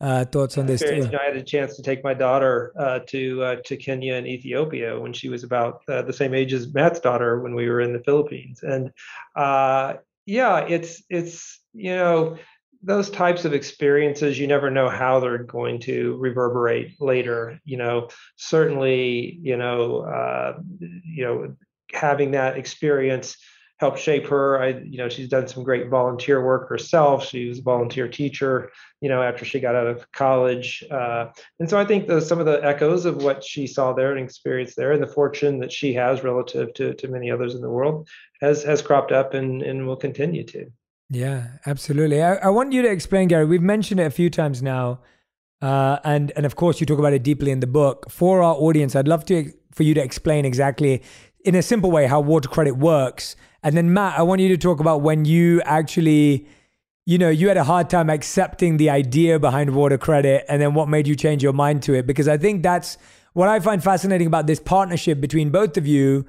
[0.00, 0.80] uh, thoughts on this.
[0.80, 1.10] Too.
[1.18, 4.98] I had a chance to take my daughter uh, to uh, to Kenya and Ethiopia
[4.98, 7.92] when she was about uh, the same age as Matt's daughter when we were in
[7.92, 8.90] the Philippines, and
[9.36, 9.94] uh,
[10.26, 12.38] yeah, it's it's you know
[12.82, 18.08] those types of experiences you never know how they're going to reverberate later you know
[18.36, 21.54] certainly you know uh, you know
[21.92, 23.36] having that experience
[23.80, 27.58] helped shape her i you know she's done some great volunteer work herself she was
[27.58, 31.26] a volunteer teacher you know after she got out of college uh,
[31.58, 34.22] and so i think those some of the echoes of what she saw there and
[34.22, 37.70] experienced there and the fortune that she has relative to to many others in the
[37.70, 38.06] world
[38.42, 40.70] has has cropped up and and will continue to
[41.12, 42.22] yeah, absolutely.
[42.22, 43.44] I, I, want you to explain, Gary.
[43.44, 45.00] We've mentioned it a few times now,
[45.60, 48.08] uh, and and of course you talk about it deeply in the book.
[48.08, 51.02] For our audience, I'd love to for you to explain exactly
[51.44, 54.56] in a simple way how water credit works, and then Matt, I want you to
[54.56, 56.46] talk about when you actually,
[57.06, 60.74] you know, you had a hard time accepting the idea behind water credit, and then
[60.74, 62.06] what made you change your mind to it.
[62.06, 62.96] Because I think that's
[63.32, 66.26] what I find fascinating about this partnership between both of you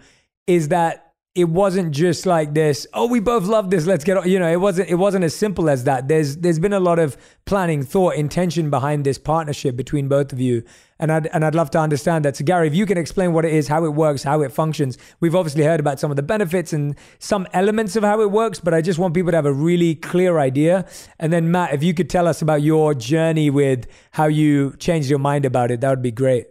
[0.48, 4.30] is that it wasn't just like this oh we both love this let's get on
[4.30, 6.08] you know it wasn't it wasn't as simple as that.
[6.08, 10.42] There's there's been a lot of planning thought intention behind this partnership between both of
[10.42, 10.64] you.
[11.00, 12.36] And I'd and I'd love to understand that.
[12.36, 14.98] So Gary if you can explain what it is how it works how it functions.
[15.22, 18.60] We've obviously heard about some of the benefits and some elements of how it works
[18.60, 20.86] but I just want people to have a really clear idea.
[21.18, 25.10] And then Matt if you could tell us about your journey with how you changed
[25.10, 26.51] your mind about it that would be great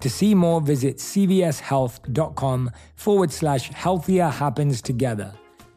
[0.00, 5.32] To see more, visit cvshealth.com forward slash healthier happens together.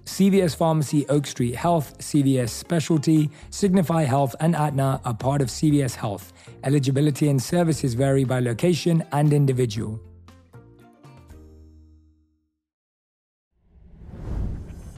[0.05, 5.95] CVS Pharmacy, Oak Street Health, CVS Specialty, Signify Health, and Aetna are part of CVS
[5.95, 6.33] Health.
[6.63, 9.99] Eligibility and services vary by location and individual.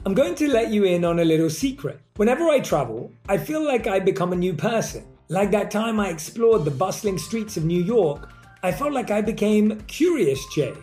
[0.05, 2.01] I'm going to let you in on a little secret.
[2.17, 5.05] Whenever I travel, I feel like I become a new person.
[5.29, 8.29] Like that time I explored the bustling streets of New York
[8.65, 10.73] I felt like I became Curious Jay.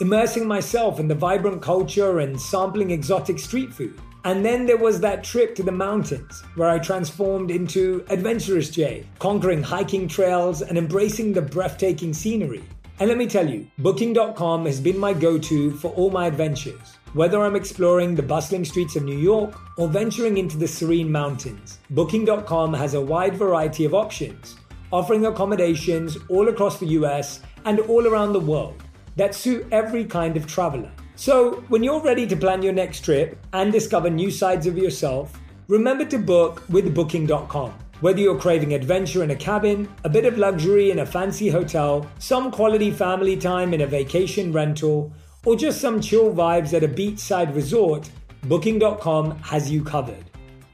[0.00, 3.98] immersing myself in the vibrant culture and sampling exotic street food.
[4.24, 9.06] And then there was that trip to the mountains where I transformed into Adventurous Jay,
[9.18, 12.64] conquering hiking trails and embracing the breathtaking scenery.
[12.98, 16.96] And let me tell you, Booking.com has been my go to for all my adventures.
[17.12, 21.78] Whether I'm exploring the bustling streets of New York or venturing into the serene mountains,
[21.90, 24.56] Booking.com has a wide variety of options,
[24.96, 28.82] offering accommodations all across the US and all around the world
[29.16, 30.90] that suit every kind of traveler.
[31.16, 35.38] So, when you're ready to plan your next trip and discover new sides of yourself,
[35.68, 37.74] remember to book with Booking.com.
[38.00, 42.06] Whether you're craving adventure in a cabin, a bit of luxury in a fancy hotel,
[42.18, 45.12] some quality family time in a vacation rental,
[45.46, 48.10] or just some chill vibes at a beachside resort,
[48.44, 50.24] Booking.com has you covered.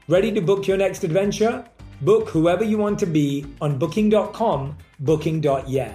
[0.09, 1.65] Ready to book your next adventure?
[2.03, 5.93] Book whoever you want to be on Booking.com, Booking.yeah.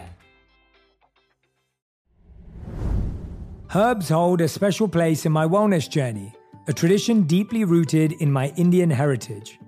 [3.75, 6.33] Herbs hold a special place in my wellness journey,
[6.67, 9.59] a tradition deeply rooted in my Indian heritage.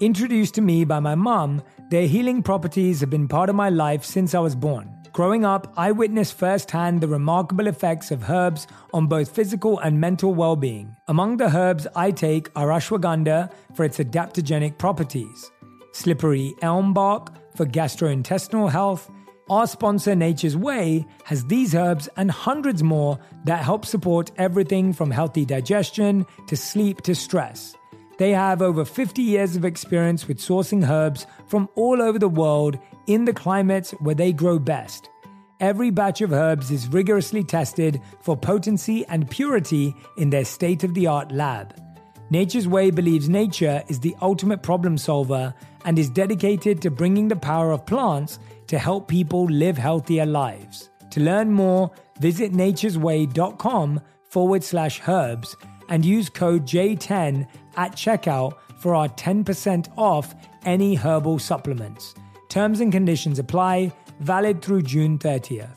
[0.00, 4.04] Introduced to me by my mom, their healing properties have been part of my life
[4.04, 4.90] since I was born.
[5.14, 10.34] Growing up, I witnessed firsthand the remarkable effects of herbs on both physical and mental
[10.34, 10.96] well being.
[11.06, 15.52] Among the herbs I take are ashwagandha for its adaptogenic properties,
[15.94, 19.10] slippery elm bark for gastrointestinal health,
[19.50, 25.10] our sponsor, Nature's Way, has these herbs and hundreds more that help support everything from
[25.10, 27.74] healthy digestion to sleep to stress.
[28.16, 32.78] They have over 50 years of experience with sourcing herbs from all over the world
[33.06, 35.10] in the climates where they grow best.
[35.60, 40.94] Every batch of herbs is rigorously tested for potency and purity in their state of
[40.94, 41.74] the art lab.
[42.30, 45.54] Nature's Way believes nature is the ultimate problem solver
[45.84, 50.90] and is dedicated to bringing the power of plants to help people live healthier lives.
[51.10, 55.56] To learn more, visit nature'sway.com forward slash herbs
[55.88, 62.14] and use code J10 at checkout for our 10% off any herbal supplements.
[62.48, 65.70] Terms and conditions apply, valid through June 30th.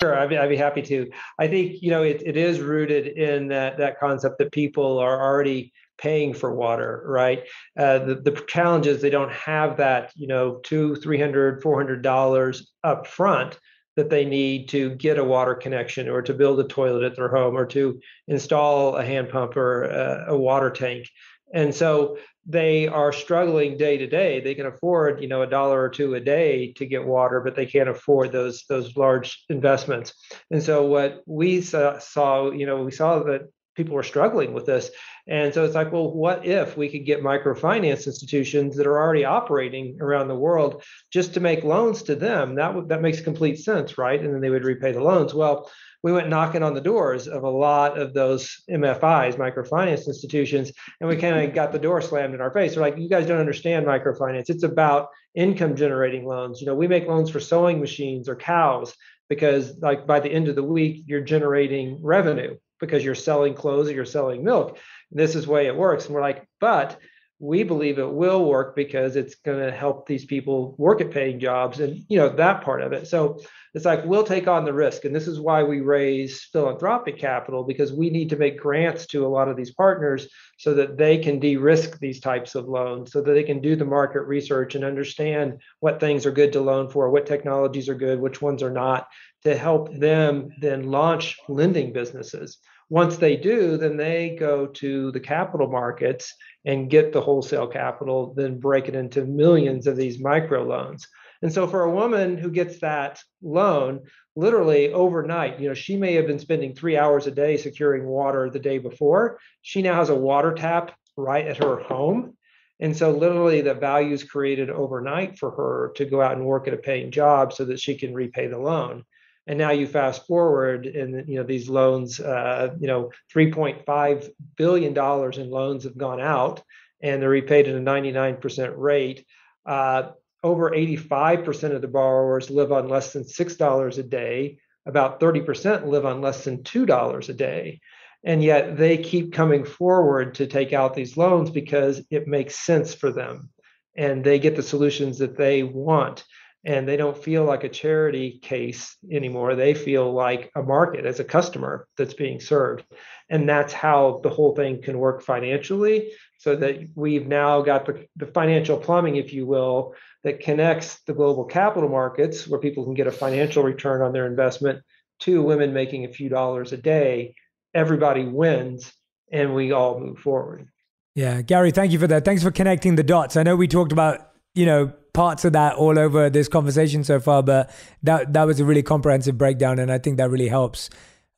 [0.00, 1.10] Sure, I'd be, I'd be happy to.
[1.38, 5.20] I think you know it, it is rooted in that that concept that people are
[5.20, 7.44] already paying for water, right?
[7.78, 11.76] Uh, the, the challenge is they don't have that, you know, two, three hundred, four
[11.76, 13.58] hundred dollars up front
[13.96, 17.28] that they need to get a water connection or to build a toilet at their
[17.28, 21.08] home or to install a hand pump or a, a water tank.
[21.52, 24.40] And so they are struggling day to day.
[24.40, 27.56] They can afford, you know, a dollar or two a day to get water, but
[27.56, 30.14] they can't afford those those large investments.
[30.50, 34.66] And so what we saw, saw you know, we saw that people were struggling with
[34.66, 34.90] this.
[35.26, 39.24] And so it's like, well, what if we could get microfinance institutions that are already
[39.24, 42.56] operating around the world just to make loans to them?
[42.56, 44.20] That that makes complete sense, right?
[44.20, 45.32] And then they would repay the loans.
[45.32, 45.70] Well,
[46.02, 51.08] we went knocking on the doors of a lot of those MFIs, microfinance institutions, and
[51.08, 52.74] we kind of got the door slammed in our face.
[52.74, 54.50] They're like, you guys don't understand microfinance.
[54.50, 56.60] It's about income generating loans.
[56.60, 58.94] You know, we make loans for sewing machines or cows
[59.28, 63.88] because like by the end of the week, you're generating revenue because you're selling clothes
[63.88, 64.78] or you're selling milk.
[65.10, 66.06] This is the way it works.
[66.06, 66.98] And we're like, but
[67.40, 71.38] we believe it will work because it's going to help these people work at paying
[71.38, 73.38] jobs and you know that part of it so
[73.74, 77.62] it's like we'll take on the risk and this is why we raise philanthropic capital
[77.62, 80.26] because we need to make grants to a lot of these partners
[80.58, 83.84] so that they can de-risk these types of loans so that they can do the
[83.84, 88.18] market research and understand what things are good to loan for what technologies are good
[88.18, 89.06] which ones are not
[89.44, 92.58] to help them then launch lending businesses.
[92.90, 96.34] Once they do, then they go to the capital markets
[96.64, 101.06] and get the wholesale capital, then break it into millions of these micro loans.
[101.42, 104.00] And so for a woman who gets that loan,
[104.34, 108.50] literally overnight, you know, she may have been spending three hours a day securing water
[108.50, 109.38] the day before.
[109.62, 112.36] She now has a water tap right at her home.
[112.80, 116.68] And so literally the value is created overnight for her to go out and work
[116.68, 119.04] at a paying job so that she can repay the loan.
[119.48, 124.92] And now you fast forward, and you know these loans, uh, you know, 3.5 billion
[124.92, 126.62] dollars in loans have gone out,
[127.02, 129.24] and they're repaid at a 99% rate.
[129.64, 130.10] Uh,
[130.44, 134.58] over 85% of the borrowers live on less than $6 a day.
[134.86, 137.80] About 30% live on less than $2 a day.
[138.24, 142.94] And yet they keep coming forward to take out these loans because it makes sense
[142.94, 143.50] for them
[143.98, 146.24] and they get the solutions that they want
[146.68, 149.54] and they don't feel like a charity case anymore.
[149.54, 152.84] They feel like a market as a customer that's being served.
[153.30, 156.12] And that's how the whole thing can work financially.
[156.38, 159.94] So that we've now got the, the financial plumbing, if you will,
[160.24, 164.26] that connects the global capital markets where people can get a financial return on their
[164.26, 164.82] investment
[165.20, 167.34] to women making a few dollars a day,
[167.74, 168.92] everybody wins
[169.32, 170.68] and we all move forward.
[171.14, 172.26] Yeah, Gary, thank you for that.
[172.26, 173.38] Thanks for connecting the dots.
[173.38, 177.18] I know we talked about, you know, parts of that all over this conversation so
[177.18, 180.90] far, but that that was a really comprehensive breakdown and I think that really helps.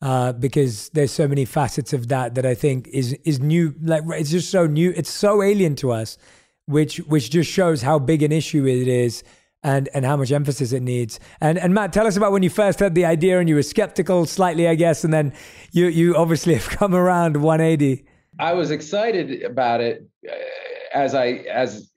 [0.03, 3.75] Uh, because there's so many facets of that that I think is is new.
[3.83, 4.93] Like it's just so new.
[4.97, 6.19] It's so alien to us,
[6.67, 9.23] which which just shows how big an issue it is
[9.63, 11.19] and and how much emphasis it needs.
[11.41, 13.63] And and Matt, tell us about when you first had the idea and you were
[13.63, 15.33] skeptical slightly, I guess, and then
[15.73, 18.05] you you obviously have come around 180.
[18.39, 20.35] I was excited about it uh,
[20.95, 21.27] as I
[21.63, 21.91] as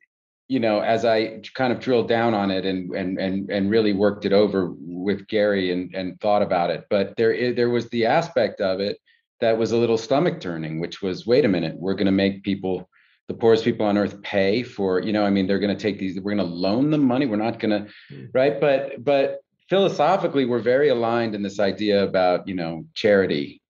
[0.48, 3.94] you know as I kind of drilled down on it and and and and really
[3.94, 6.86] worked it over with Gary and and thought about it.
[6.90, 8.98] But there there was the aspect of it
[9.42, 12.44] that was a little stomach turning, which was wait a minute, we're going to make
[12.44, 12.90] people
[13.28, 15.98] the poorest people on earth pay for you know i mean they're going to take
[15.98, 18.28] these we're going to loan them money we're not going to mm.
[18.34, 19.40] right but but
[19.70, 23.62] philosophically we're very aligned in this idea about you know charity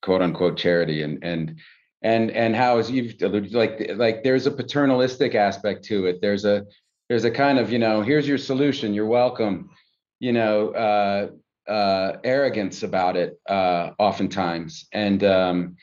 [0.00, 1.58] quote unquote charity and and
[2.02, 6.20] and and how as you've alluded like like there's a paternalistic aspect to it.
[6.20, 6.66] There's a
[7.08, 9.70] there's a kind of you know here's your solution you're welcome
[10.18, 11.28] you know uh
[11.70, 14.86] uh arrogance about it uh oftentimes.
[14.92, 15.76] And um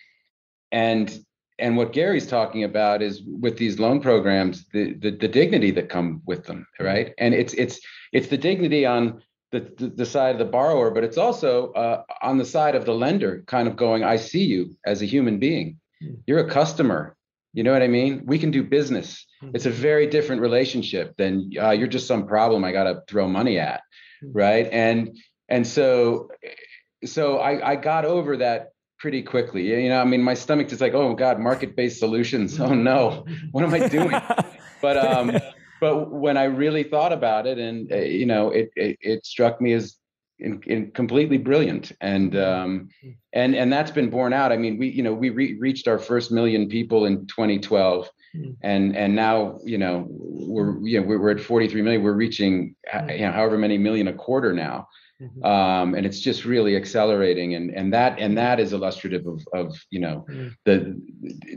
[0.72, 1.20] and
[1.60, 5.90] and what Gary's talking about is with these loan programs the, the the, dignity that
[5.90, 7.14] come with them right?
[7.20, 7.80] And it's it's
[8.12, 12.38] it's the dignity on the, the, side of the borrower but it's also uh, on
[12.38, 15.80] the side of the lender kind of going i see you as a human being.
[16.26, 17.16] You're a customer.
[17.54, 18.24] You know what I mean?
[18.26, 19.26] We can do business.
[19.42, 19.52] Hmm.
[19.54, 23.28] It's a very different relationship than uh, you're just some problem I got to throw
[23.28, 23.82] money at,
[24.22, 24.32] hmm.
[24.34, 24.68] right?
[24.72, 25.18] And
[25.50, 26.30] and so
[27.06, 28.70] so I I got over that
[29.00, 29.68] pretty quickly.
[29.68, 32.60] You know, I mean, my stomach just like, oh God, market-based solutions.
[32.60, 34.20] Oh no, what am I doing?
[34.82, 35.38] but um,
[35.80, 39.62] but when I really thought about it, and uh, you know, it, it, it struck
[39.62, 39.98] me as
[40.40, 41.92] in, in completely brilliant.
[42.02, 42.90] And um,
[43.34, 44.52] and and that's been borne out.
[44.52, 48.56] I mean we you know we re- reached our first million people in 2012 mm.
[48.62, 52.04] and and now you know we're you know we're at 43 million.
[52.04, 52.76] We're reaching
[53.10, 54.88] you know however many million a quarter now.
[55.20, 55.44] Mm-hmm.
[55.44, 57.56] um, and it's just really accelerating.
[57.56, 60.54] And and that and that is illustrative of of you know mm.
[60.66, 61.02] the,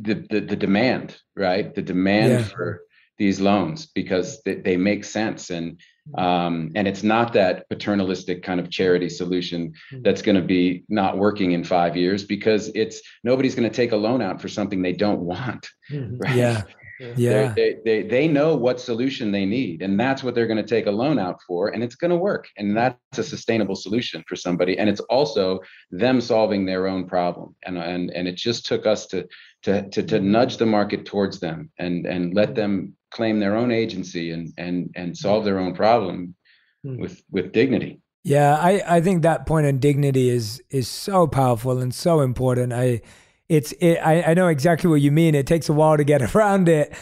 [0.00, 1.74] the the the demand right?
[1.74, 2.42] The demand yeah.
[2.44, 2.82] for
[3.20, 5.50] these loans because they, they make sense.
[5.50, 5.78] And
[6.16, 10.02] um, and it's not that paternalistic kind of charity solution hmm.
[10.02, 13.92] that's going to be not working in five years because it's nobody's going to take
[13.92, 15.68] a loan out for something they don't want.
[15.90, 16.18] Hmm.
[16.18, 16.36] Right?
[16.36, 16.62] Yeah.
[17.16, 17.52] Yeah.
[17.54, 20.86] They, they, they know what solution they need, and that's what they're going to take
[20.86, 22.48] a loan out for, and it's going to work.
[22.56, 24.78] And that's a sustainable solution for somebody.
[24.78, 27.54] And it's also them solving their own problem.
[27.64, 29.26] And, and, and it just took us to,
[29.62, 33.70] to, to, to nudge the market towards them and, and let them claim their own
[33.70, 36.34] agency and and and solve their own problem
[36.82, 36.98] hmm.
[36.98, 38.00] with with dignity.
[38.22, 42.72] Yeah, I I think that point on dignity is is so powerful and so important.
[42.72, 43.00] I
[43.48, 45.34] it's it, I I know exactly what you mean.
[45.34, 46.92] It takes a while to get around it.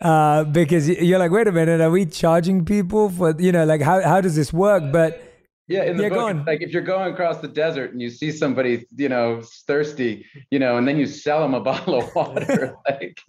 [0.00, 3.82] Uh, because you're like, wait a minute, are we charging people for you know, like
[3.82, 4.92] how how does this work?
[4.92, 5.27] But
[5.68, 8.32] yeah, in the yeah, book, like if you're going across the desert and you see
[8.32, 12.74] somebody, you know, thirsty, you know, and then you sell them a bottle of water,
[12.88, 13.20] like,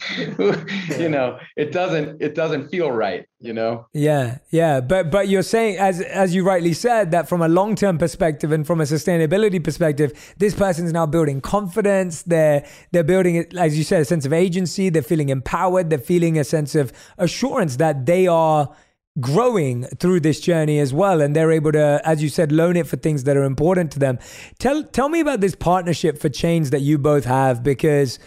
[0.97, 3.87] you know, it doesn't, it doesn't feel right, you know.
[3.93, 7.75] Yeah, yeah, but but you're saying, as as you rightly said, that from a long
[7.75, 12.21] term perspective and from a sustainability perspective, this person's now building confidence.
[12.21, 14.87] They're they're building, as you said, a sense of agency.
[14.87, 15.89] They're feeling empowered.
[15.89, 18.73] They're feeling a sense of assurance that they are
[19.19, 22.87] growing through this journey as well and they're able to as you said loan it
[22.87, 24.19] for things that are important to them
[24.59, 28.19] tell tell me about this partnership for change that you both have because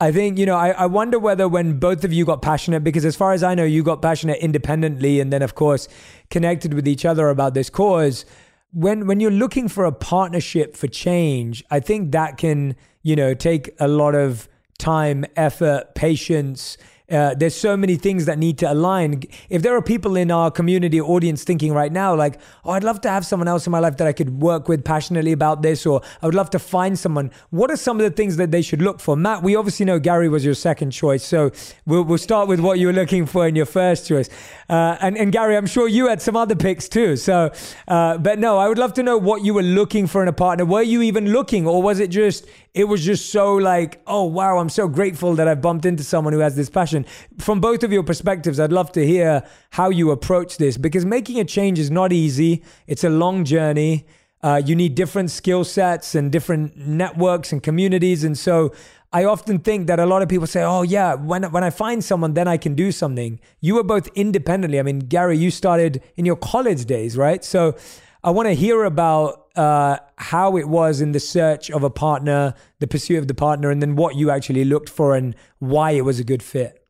[0.00, 3.04] I think, you know, I, I wonder whether when both of you got passionate, because
[3.04, 5.88] as far as I know, you got passionate independently and then, of course,
[6.30, 8.26] connected with each other about this cause.
[8.72, 13.34] When, when you're looking for a partnership for change, I think that can, you know,
[13.34, 16.76] take a lot of time, effort, patience,
[17.14, 19.22] uh, there's so many things that need to align.
[19.48, 23.00] If there are people in our community audience thinking right now, like, oh, I'd love
[23.02, 25.86] to have someone else in my life that I could work with passionately about this,
[25.86, 28.62] or I would love to find someone, what are some of the things that they
[28.62, 29.16] should look for?
[29.16, 31.24] Matt, we obviously know Gary was your second choice.
[31.24, 31.52] So
[31.86, 34.28] we'll, we'll start with what you were looking for in your first choice.
[34.68, 37.16] Uh, and, and Gary, I'm sure you had some other picks too.
[37.16, 37.52] So,
[37.86, 40.32] uh, but no, I would love to know what you were looking for in a
[40.32, 40.64] partner.
[40.64, 44.58] Were you even looking, or was it just, it was just so like, oh, wow,
[44.58, 47.06] I'm so grateful that I bumped into someone who has this passion.
[47.38, 51.38] From both of your perspectives, I'd love to hear how you approach this because making
[51.38, 54.06] a change is not easy, it's a long journey.
[54.42, 58.24] Uh, you need different skill sets and different networks and communities.
[58.24, 58.74] And so
[59.10, 62.04] I often think that a lot of people say, oh, yeah, when, when I find
[62.04, 63.40] someone, then I can do something.
[63.60, 64.78] You were both independently.
[64.78, 67.42] I mean, Gary, you started in your college days, right?
[67.42, 67.76] So
[68.22, 72.54] I want to hear about uh, how it was in the search of a partner,
[72.80, 76.04] the pursuit of the partner, and then what you actually looked for and why it
[76.04, 76.86] was a good fit.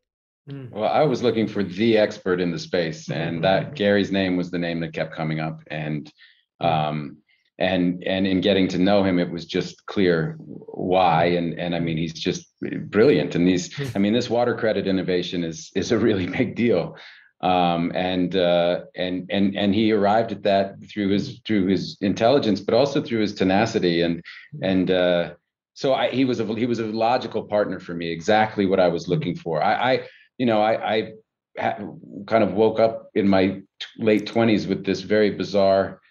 [0.49, 0.71] Mm.
[0.71, 4.51] Well, I was looking for the expert in the space, and that Gary's name was
[4.51, 5.61] the name that kept coming up.
[5.67, 6.11] And
[6.59, 7.17] um,
[7.57, 11.25] and and in getting to know him, it was just clear why.
[11.25, 13.35] And and I mean, he's just brilliant.
[13.35, 16.95] And these, I mean, this water credit innovation is is a really big deal.
[17.41, 22.59] Um, and uh, and and and he arrived at that through his through his intelligence,
[22.59, 24.01] but also through his tenacity.
[24.01, 24.23] And
[24.63, 25.33] and uh,
[25.73, 28.87] so I, he was a he was a logical partner for me, exactly what I
[28.87, 29.61] was looking for.
[29.61, 30.07] I, I
[30.37, 31.11] you know I, I
[32.25, 33.61] kind of woke up in my
[33.97, 36.01] late twenties with this very bizarre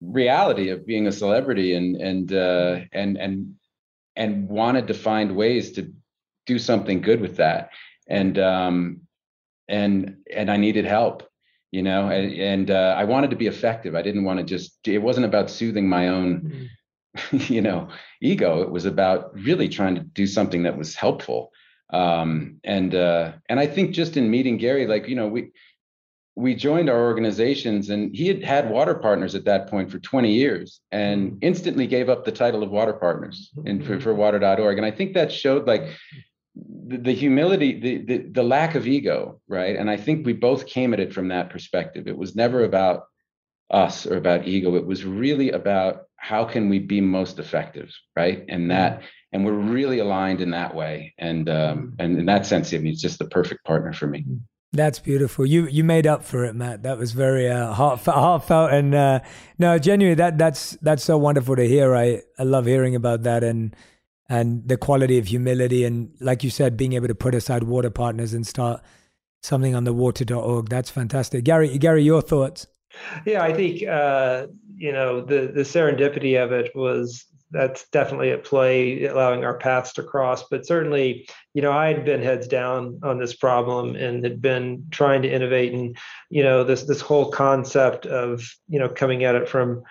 [0.00, 3.54] reality of being a celebrity and and uh, and and
[4.16, 5.92] and wanted to find ways to
[6.46, 7.70] do something good with that
[8.08, 9.00] and um
[9.70, 11.22] and and I needed help
[11.70, 13.94] you know and, and uh, I wanted to be effective.
[13.94, 16.68] I didn't want to just it wasn't about soothing my own
[17.16, 17.36] mm-hmm.
[17.52, 17.88] you know
[18.20, 18.60] ego.
[18.62, 21.52] It was about really trying to do something that was helpful.
[21.92, 25.52] Um and uh and I think just in meeting Gary like you know we
[26.36, 30.32] we joined our organizations and he had had water partners at that point for 20
[30.32, 31.38] years and mm-hmm.
[31.42, 35.12] instantly gave up the title of water partners in, for, for water.org and i think
[35.14, 35.82] that showed like
[36.86, 40.66] the, the humility the, the, the lack of ego right and i think we both
[40.66, 43.04] came at it from that perspective it was never about
[43.70, 48.44] us or about ego it was really about how can we be most effective right
[48.48, 49.06] and that mm-hmm.
[49.32, 51.94] and we're really aligned in that way and um mm-hmm.
[51.98, 54.24] and in that sense I mean, it's just the perfect partner for me
[54.72, 55.44] that's beautiful.
[55.44, 56.84] You you made up for it, Matt.
[56.84, 59.20] That was very uh, heartfelt, heartfelt, and uh,
[59.58, 61.96] no, genuinely, that that's that's so wonderful to hear.
[61.96, 63.74] I I love hearing about that and
[64.30, 67.90] and the quality of humility and, like you said, being able to put aside water
[67.90, 68.80] partners and start
[69.42, 70.68] something on the water.org.
[70.68, 71.76] That's fantastic, Gary.
[71.76, 72.68] Gary, your thoughts?
[73.26, 78.44] Yeah, I think uh, you know the the serendipity of it was that's definitely at
[78.44, 80.44] play, allowing our paths to cross.
[80.48, 84.86] But certainly, you know, I had been heads down on this problem and had been
[84.90, 85.96] trying to innovate, and
[86.30, 89.82] you know, this this whole concept of you know coming at it from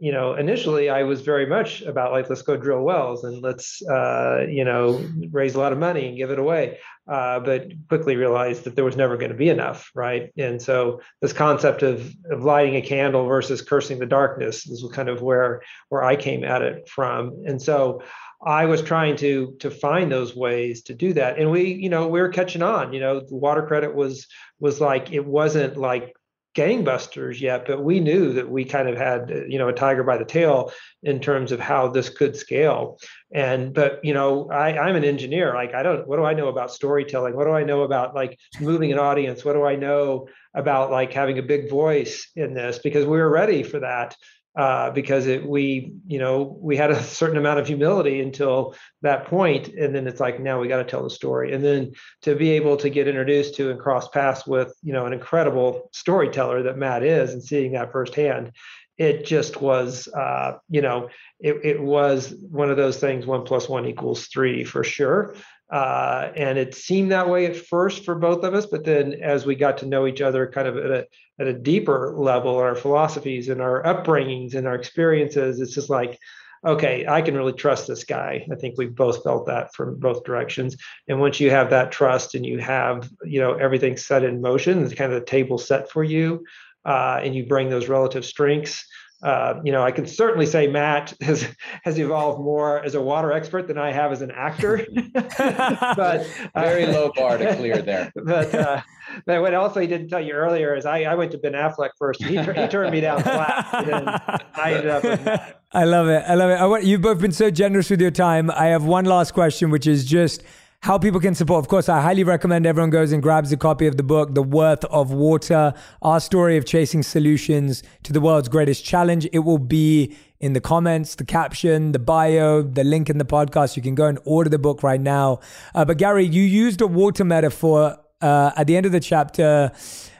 [0.00, 3.82] you know, initially I was very much about like, let's go drill wells and let's,
[3.86, 6.78] uh, you know, raise a lot of money and give it away.
[7.08, 10.30] Uh, but quickly realized that there was never going to be enough, right?
[10.36, 15.08] And so this concept of of lighting a candle versus cursing the darkness is kind
[15.08, 17.44] of where where I came at it from.
[17.46, 18.02] And so
[18.44, 21.38] I was trying to to find those ways to do that.
[21.38, 22.92] And we, you know, we were catching on.
[22.92, 24.26] You know, water credit was
[24.60, 26.14] was like it wasn't like
[26.58, 30.18] gangbusters yet, but we knew that we kind of had, you know, a tiger by
[30.18, 30.72] the tail
[31.04, 32.98] in terms of how this could scale.
[33.32, 35.54] And but you know, I, I'm an engineer.
[35.54, 37.36] Like I don't what do I know about storytelling?
[37.36, 39.44] What do I know about like moving an audience?
[39.44, 42.80] What do I know about like having a big voice in this?
[42.80, 44.16] Because we were ready for that
[44.58, 49.26] uh, because it, we, you know, we had a certain amount of humility until that
[49.26, 51.92] point, and then it's like now we got to tell the story, and then
[52.22, 55.88] to be able to get introduced to and cross paths with, you know, an incredible
[55.92, 58.50] storyteller that Matt is, and seeing that firsthand,
[58.98, 63.26] it just was, uh, you know, it, it was one of those things.
[63.26, 65.36] One plus one equals three for sure.
[65.70, 69.44] Uh, and it seemed that way at first for both of us, but then as
[69.44, 71.06] we got to know each other kind of at a,
[71.38, 76.18] at a deeper level, our philosophies and our upbringings and our experiences, it's just like,
[76.66, 78.46] okay, I can really trust this guy.
[78.50, 80.76] I think we both felt that from both directions.
[81.06, 84.82] And once you have that trust and you have, you know, everything set in motion,
[84.82, 86.44] it's kind of the table set for you,
[86.84, 88.86] uh, and you bring those relative strengths
[89.22, 91.48] uh, you know, I can certainly say Matt has
[91.82, 94.86] has evolved more as a water expert than I have as an actor.
[95.12, 98.12] but very uh, low bar to clear there.
[98.14, 98.80] But uh,
[99.26, 101.90] but what also he didn't tell you earlier is I, I went to Ben Affleck
[101.98, 102.22] first.
[102.22, 104.46] He, he turned me down flat.
[104.54, 106.24] I ended up with I love it.
[106.26, 106.54] I love it.
[106.54, 108.50] I want, you've both been so generous with your time.
[108.50, 110.42] I have one last question, which is just
[110.80, 111.64] how people can support.
[111.64, 114.42] Of course, I highly recommend everyone goes and grabs a copy of the book, The
[114.42, 119.28] Worth of Water, our story of chasing solutions to the world's greatest challenge.
[119.32, 123.76] It will be in the comments, the caption, the bio, the link in the podcast.
[123.76, 125.40] You can go and order the book right now.
[125.74, 129.72] Uh, but Gary, you used a water metaphor uh, at the end of the chapter.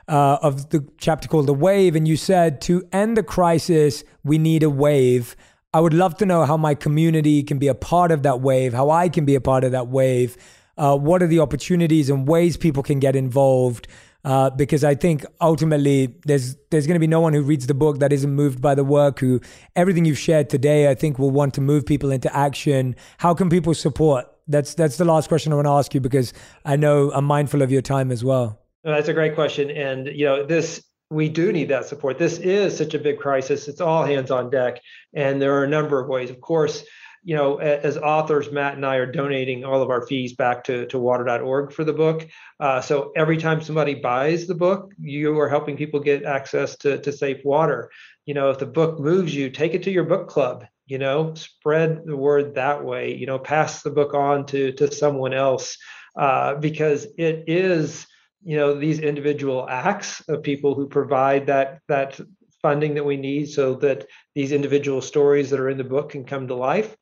[0.09, 4.39] Uh, of the chapter called The Wave, and you said to end the crisis, we
[4.39, 5.37] need a wave.
[5.75, 8.73] I would love to know how my community can be a part of that wave,
[8.73, 10.37] how I can be a part of that wave.
[10.79, 13.87] Uh, what are the opportunities and ways people can get involved?
[14.25, 17.75] Uh, because I think ultimately there's there's going to be no one who reads the
[17.75, 19.19] book that isn't moved by the work.
[19.21, 19.41] Who
[19.77, 22.97] everything you've shared today, I think, will want to move people into action.
[23.19, 24.27] How can people support?
[24.47, 26.33] That's that's the last question I want to ask you because
[26.65, 28.61] I know I'm mindful of your time as well.
[28.85, 32.19] That's a great question, and you know this we do need that support.
[32.19, 33.69] This is such a big crisis.
[33.69, 34.81] It's all hands on deck.
[35.15, 36.31] And there are a number of ways.
[36.31, 36.85] Of course,
[37.25, 40.87] you know, as authors, Matt and I are donating all of our fees back to,
[40.87, 42.27] to water.org for the book.
[42.61, 46.99] Uh, so every time somebody buys the book, you are helping people get access to,
[47.01, 47.91] to safe water.
[48.25, 51.35] You know, if the book moves you, take it to your book club, you know,
[51.35, 55.77] spread the word that way, you know, pass the book on to, to someone else
[56.17, 58.07] uh, because it is,
[58.49, 62.19] you know, these individual acts of people who provide that, that
[62.63, 66.25] funding that we need so that these individual stories that are in the book can
[66.25, 66.97] come to life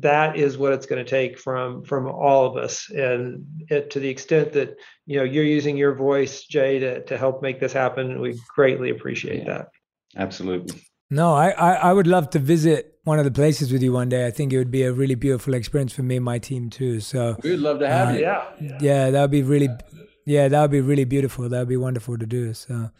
[0.00, 2.88] that is what it's going to take from from all of us.
[2.90, 4.76] And it, to the extent that
[5.06, 8.90] you know you're using your voice jay to, to help make this happen we greatly
[8.90, 9.68] appreciate yeah, that.
[10.16, 10.80] Absolutely.
[11.10, 14.08] No I, I, I would love to visit one of the places with you one
[14.08, 14.26] day.
[14.26, 17.00] I think it would be a really beautiful experience for me and my team too.
[17.00, 18.20] So we'd love to have uh, you.
[18.20, 18.78] Yeah.
[18.80, 19.68] yeah that would be really
[20.28, 22.90] yeah that would be really beautiful that would be wonderful to do so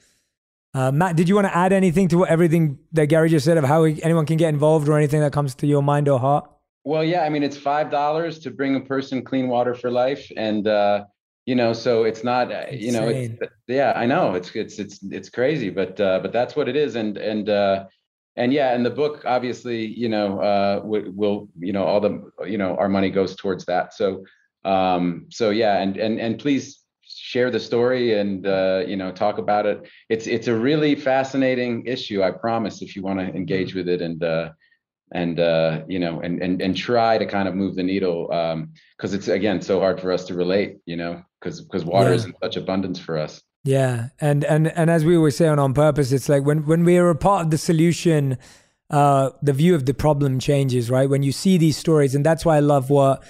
[0.74, 3.56] uh, Matt, did you want to add anything to what everything that Gary just said
[3.56, 6.48] of how anyone can get involved or anything that comes to your mind or heart?
[6.84, 10.30] Well, yeah, I mean, it's five dollars to bring a person clean water for life,
[10.36, 11.04] and uh,
[11.46, 13.34] you know, so it's not, uh, you know, it's,
[13.66, 16.94] yeah, I know it's it's it's it's crazy, but uh, but that's what it is,
[16.94, 17.86] and and uh,
[18.36, 22.58] and yeah, and the book obviously, you know, uh, will you know all the you
[22.58, 23.94] know our money goes towards that.
[23.94, 24.24] So
[24.64, 26.84] um, so yeah, and and and please
[27.28, 29.78] share the story and uh, you know talk about it.
[30.08, 32.22] It's it's a really fascinating issue.
[32.22, 32.80] I promise.
[32.80, 34.50] If you want to engage with it and uh,
[35.12, 38.26] and uh, you know and and and try to kind of move the needle
[38.96, 42.10] because um, it's again so hard for us to relate you know because because water
[42.10, 42.16] yeah.
[42.16, 45.72] is in such abundance for us yeah and and and as we were saying on
[45.74, 48.36] purpose it's like when when we are a part of the solution
[48.90, 52.44] uh the view of the problem changes right when you see these stories and that's
[52.44, 53.22] why i love what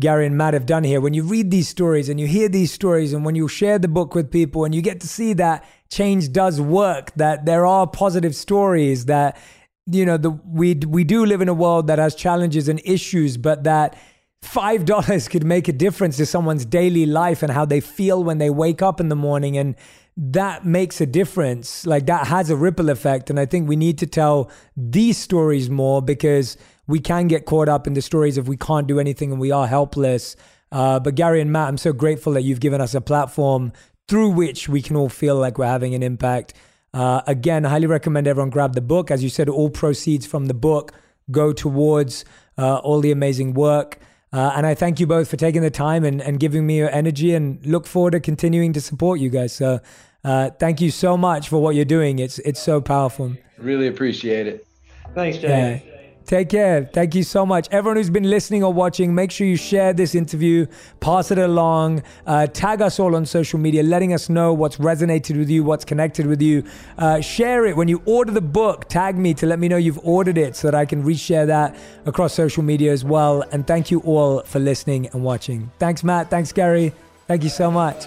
[0.00, 1.00] Gary and Matt have done here.
[1.00, 3.88] When you read these stories and you hear these stories, and when you share the
[3.88, 7.86] book with people and you get to see that change does work, that there are
[7.86, 9.38] positive stories, that
[9.86, 13.36] you know the we we do live in a world that has challenges and issues
[13.36, 13.98] but that
[14.40, 18.38] five dollars could make a difference to someone's daily life and how they feel when
[18.38, 19.74] they wake up in the morning and
[20.16, 23.98] that makes a difference like that has a ripple effect and i think we need
[23.98, 26.56] to tell these stories more because
[26.92, 29.50] we can get caught up in the stories of we can't do anything and we
[29.50, 30.36] are helpless
[30.70, 33.72] uh, but gary and matt i'm so grateful that you've given us a platform
[34.08, 36.54] through which we can all feel like we're having an impact
[36.94, 39.10] uh, again, highly recommend everyone grab the book.
[39.10, 40.92] As you said, all proceeds from the book
[41.30, 42.24] go towards
[42.58, 43.98] uh, all the amazing work.
[44.32, 46.90] Uh, and I thank you both for taking the time and, and giving me your
[46.90, 49.52] energy and look forward to continuing to support you guys.
[49.52, 49.80] So
[50.24, 52.18] uh, thank you so much for what you're doing.
[52.18, 53.34] It's, it's so powerful.
[53.58, 54.66] Really appreciate it.
[55.14, 55.82] Thanks, Jay.
[55.84, 55.91] Yeah.
[56.26, 56.88] Take care.
[56.92, 57.68] Thank you so much.
[57.70, 60.66] Everyone who's been listening or watching, make sure you share this interview,
[61.00, 65.36] pass it along, uh, tag us all on social media, letting us know what's resonated
[65.36, 66.64] with you, what's connected with you.
[66.96, 67.76] Uh, share it.
[67.76, 70.68] When you order the book, tag me to let me know you've ordered it so
[70.68, 73.42] that I can reshare that across social media as well.
[73.52, 75.70] And thank you all for listening and watching.
[75.78, 76.30] Thanks, Matt.
[76.30, 76.92] Thanks, Gary.
[77.26, 78.06] Thank you so much.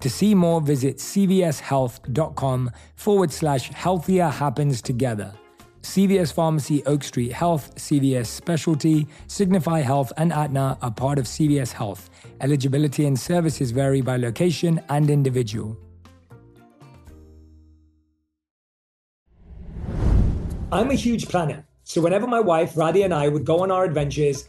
[0.00, 5.34] To see more, visit cvshealth.com forward slash healthier happens together.
[5.82, 11.72] CVS Pharmacy, Oak Street Health, CVS Specialty, Signify Health, and Aetna are part of CVS
[11.72, 12.10] Health.
[12.40, 15.78] Eligibility and services vary by location and individual.
[20.72, 23.84] I'm a huge planner, so whenever my wife Radhi and I would go on our
[23.84, 24.48] adventures,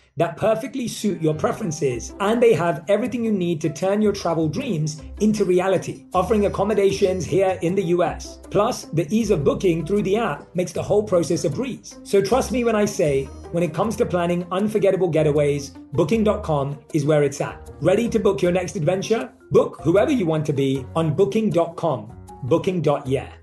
[0.17, 4.47] that perfectly suit your preferences, and they have everything you need to turn your travel
[4.47, 8.39] dreams into reality, offering accommodations here in the US.
[8.49, 11.99] Plus, the ease of booking through the app makes the whole process a breeze.
[12.03, 17.05] So trust me when I say, when it comes to planning unforgettable getaways, booking.com is
[17.05, 17.69] where it's at.
[17.81, 19.31] Ready to book your next adventure?
[19.51, 22.17] Book whoever you want to be on booking.com.
[22.43, 23.33] Booking.yeah.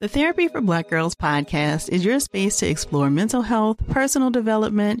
[0.00, 5.00] The Therapy for Black Girls podcast is your space to explore mental health, personal development,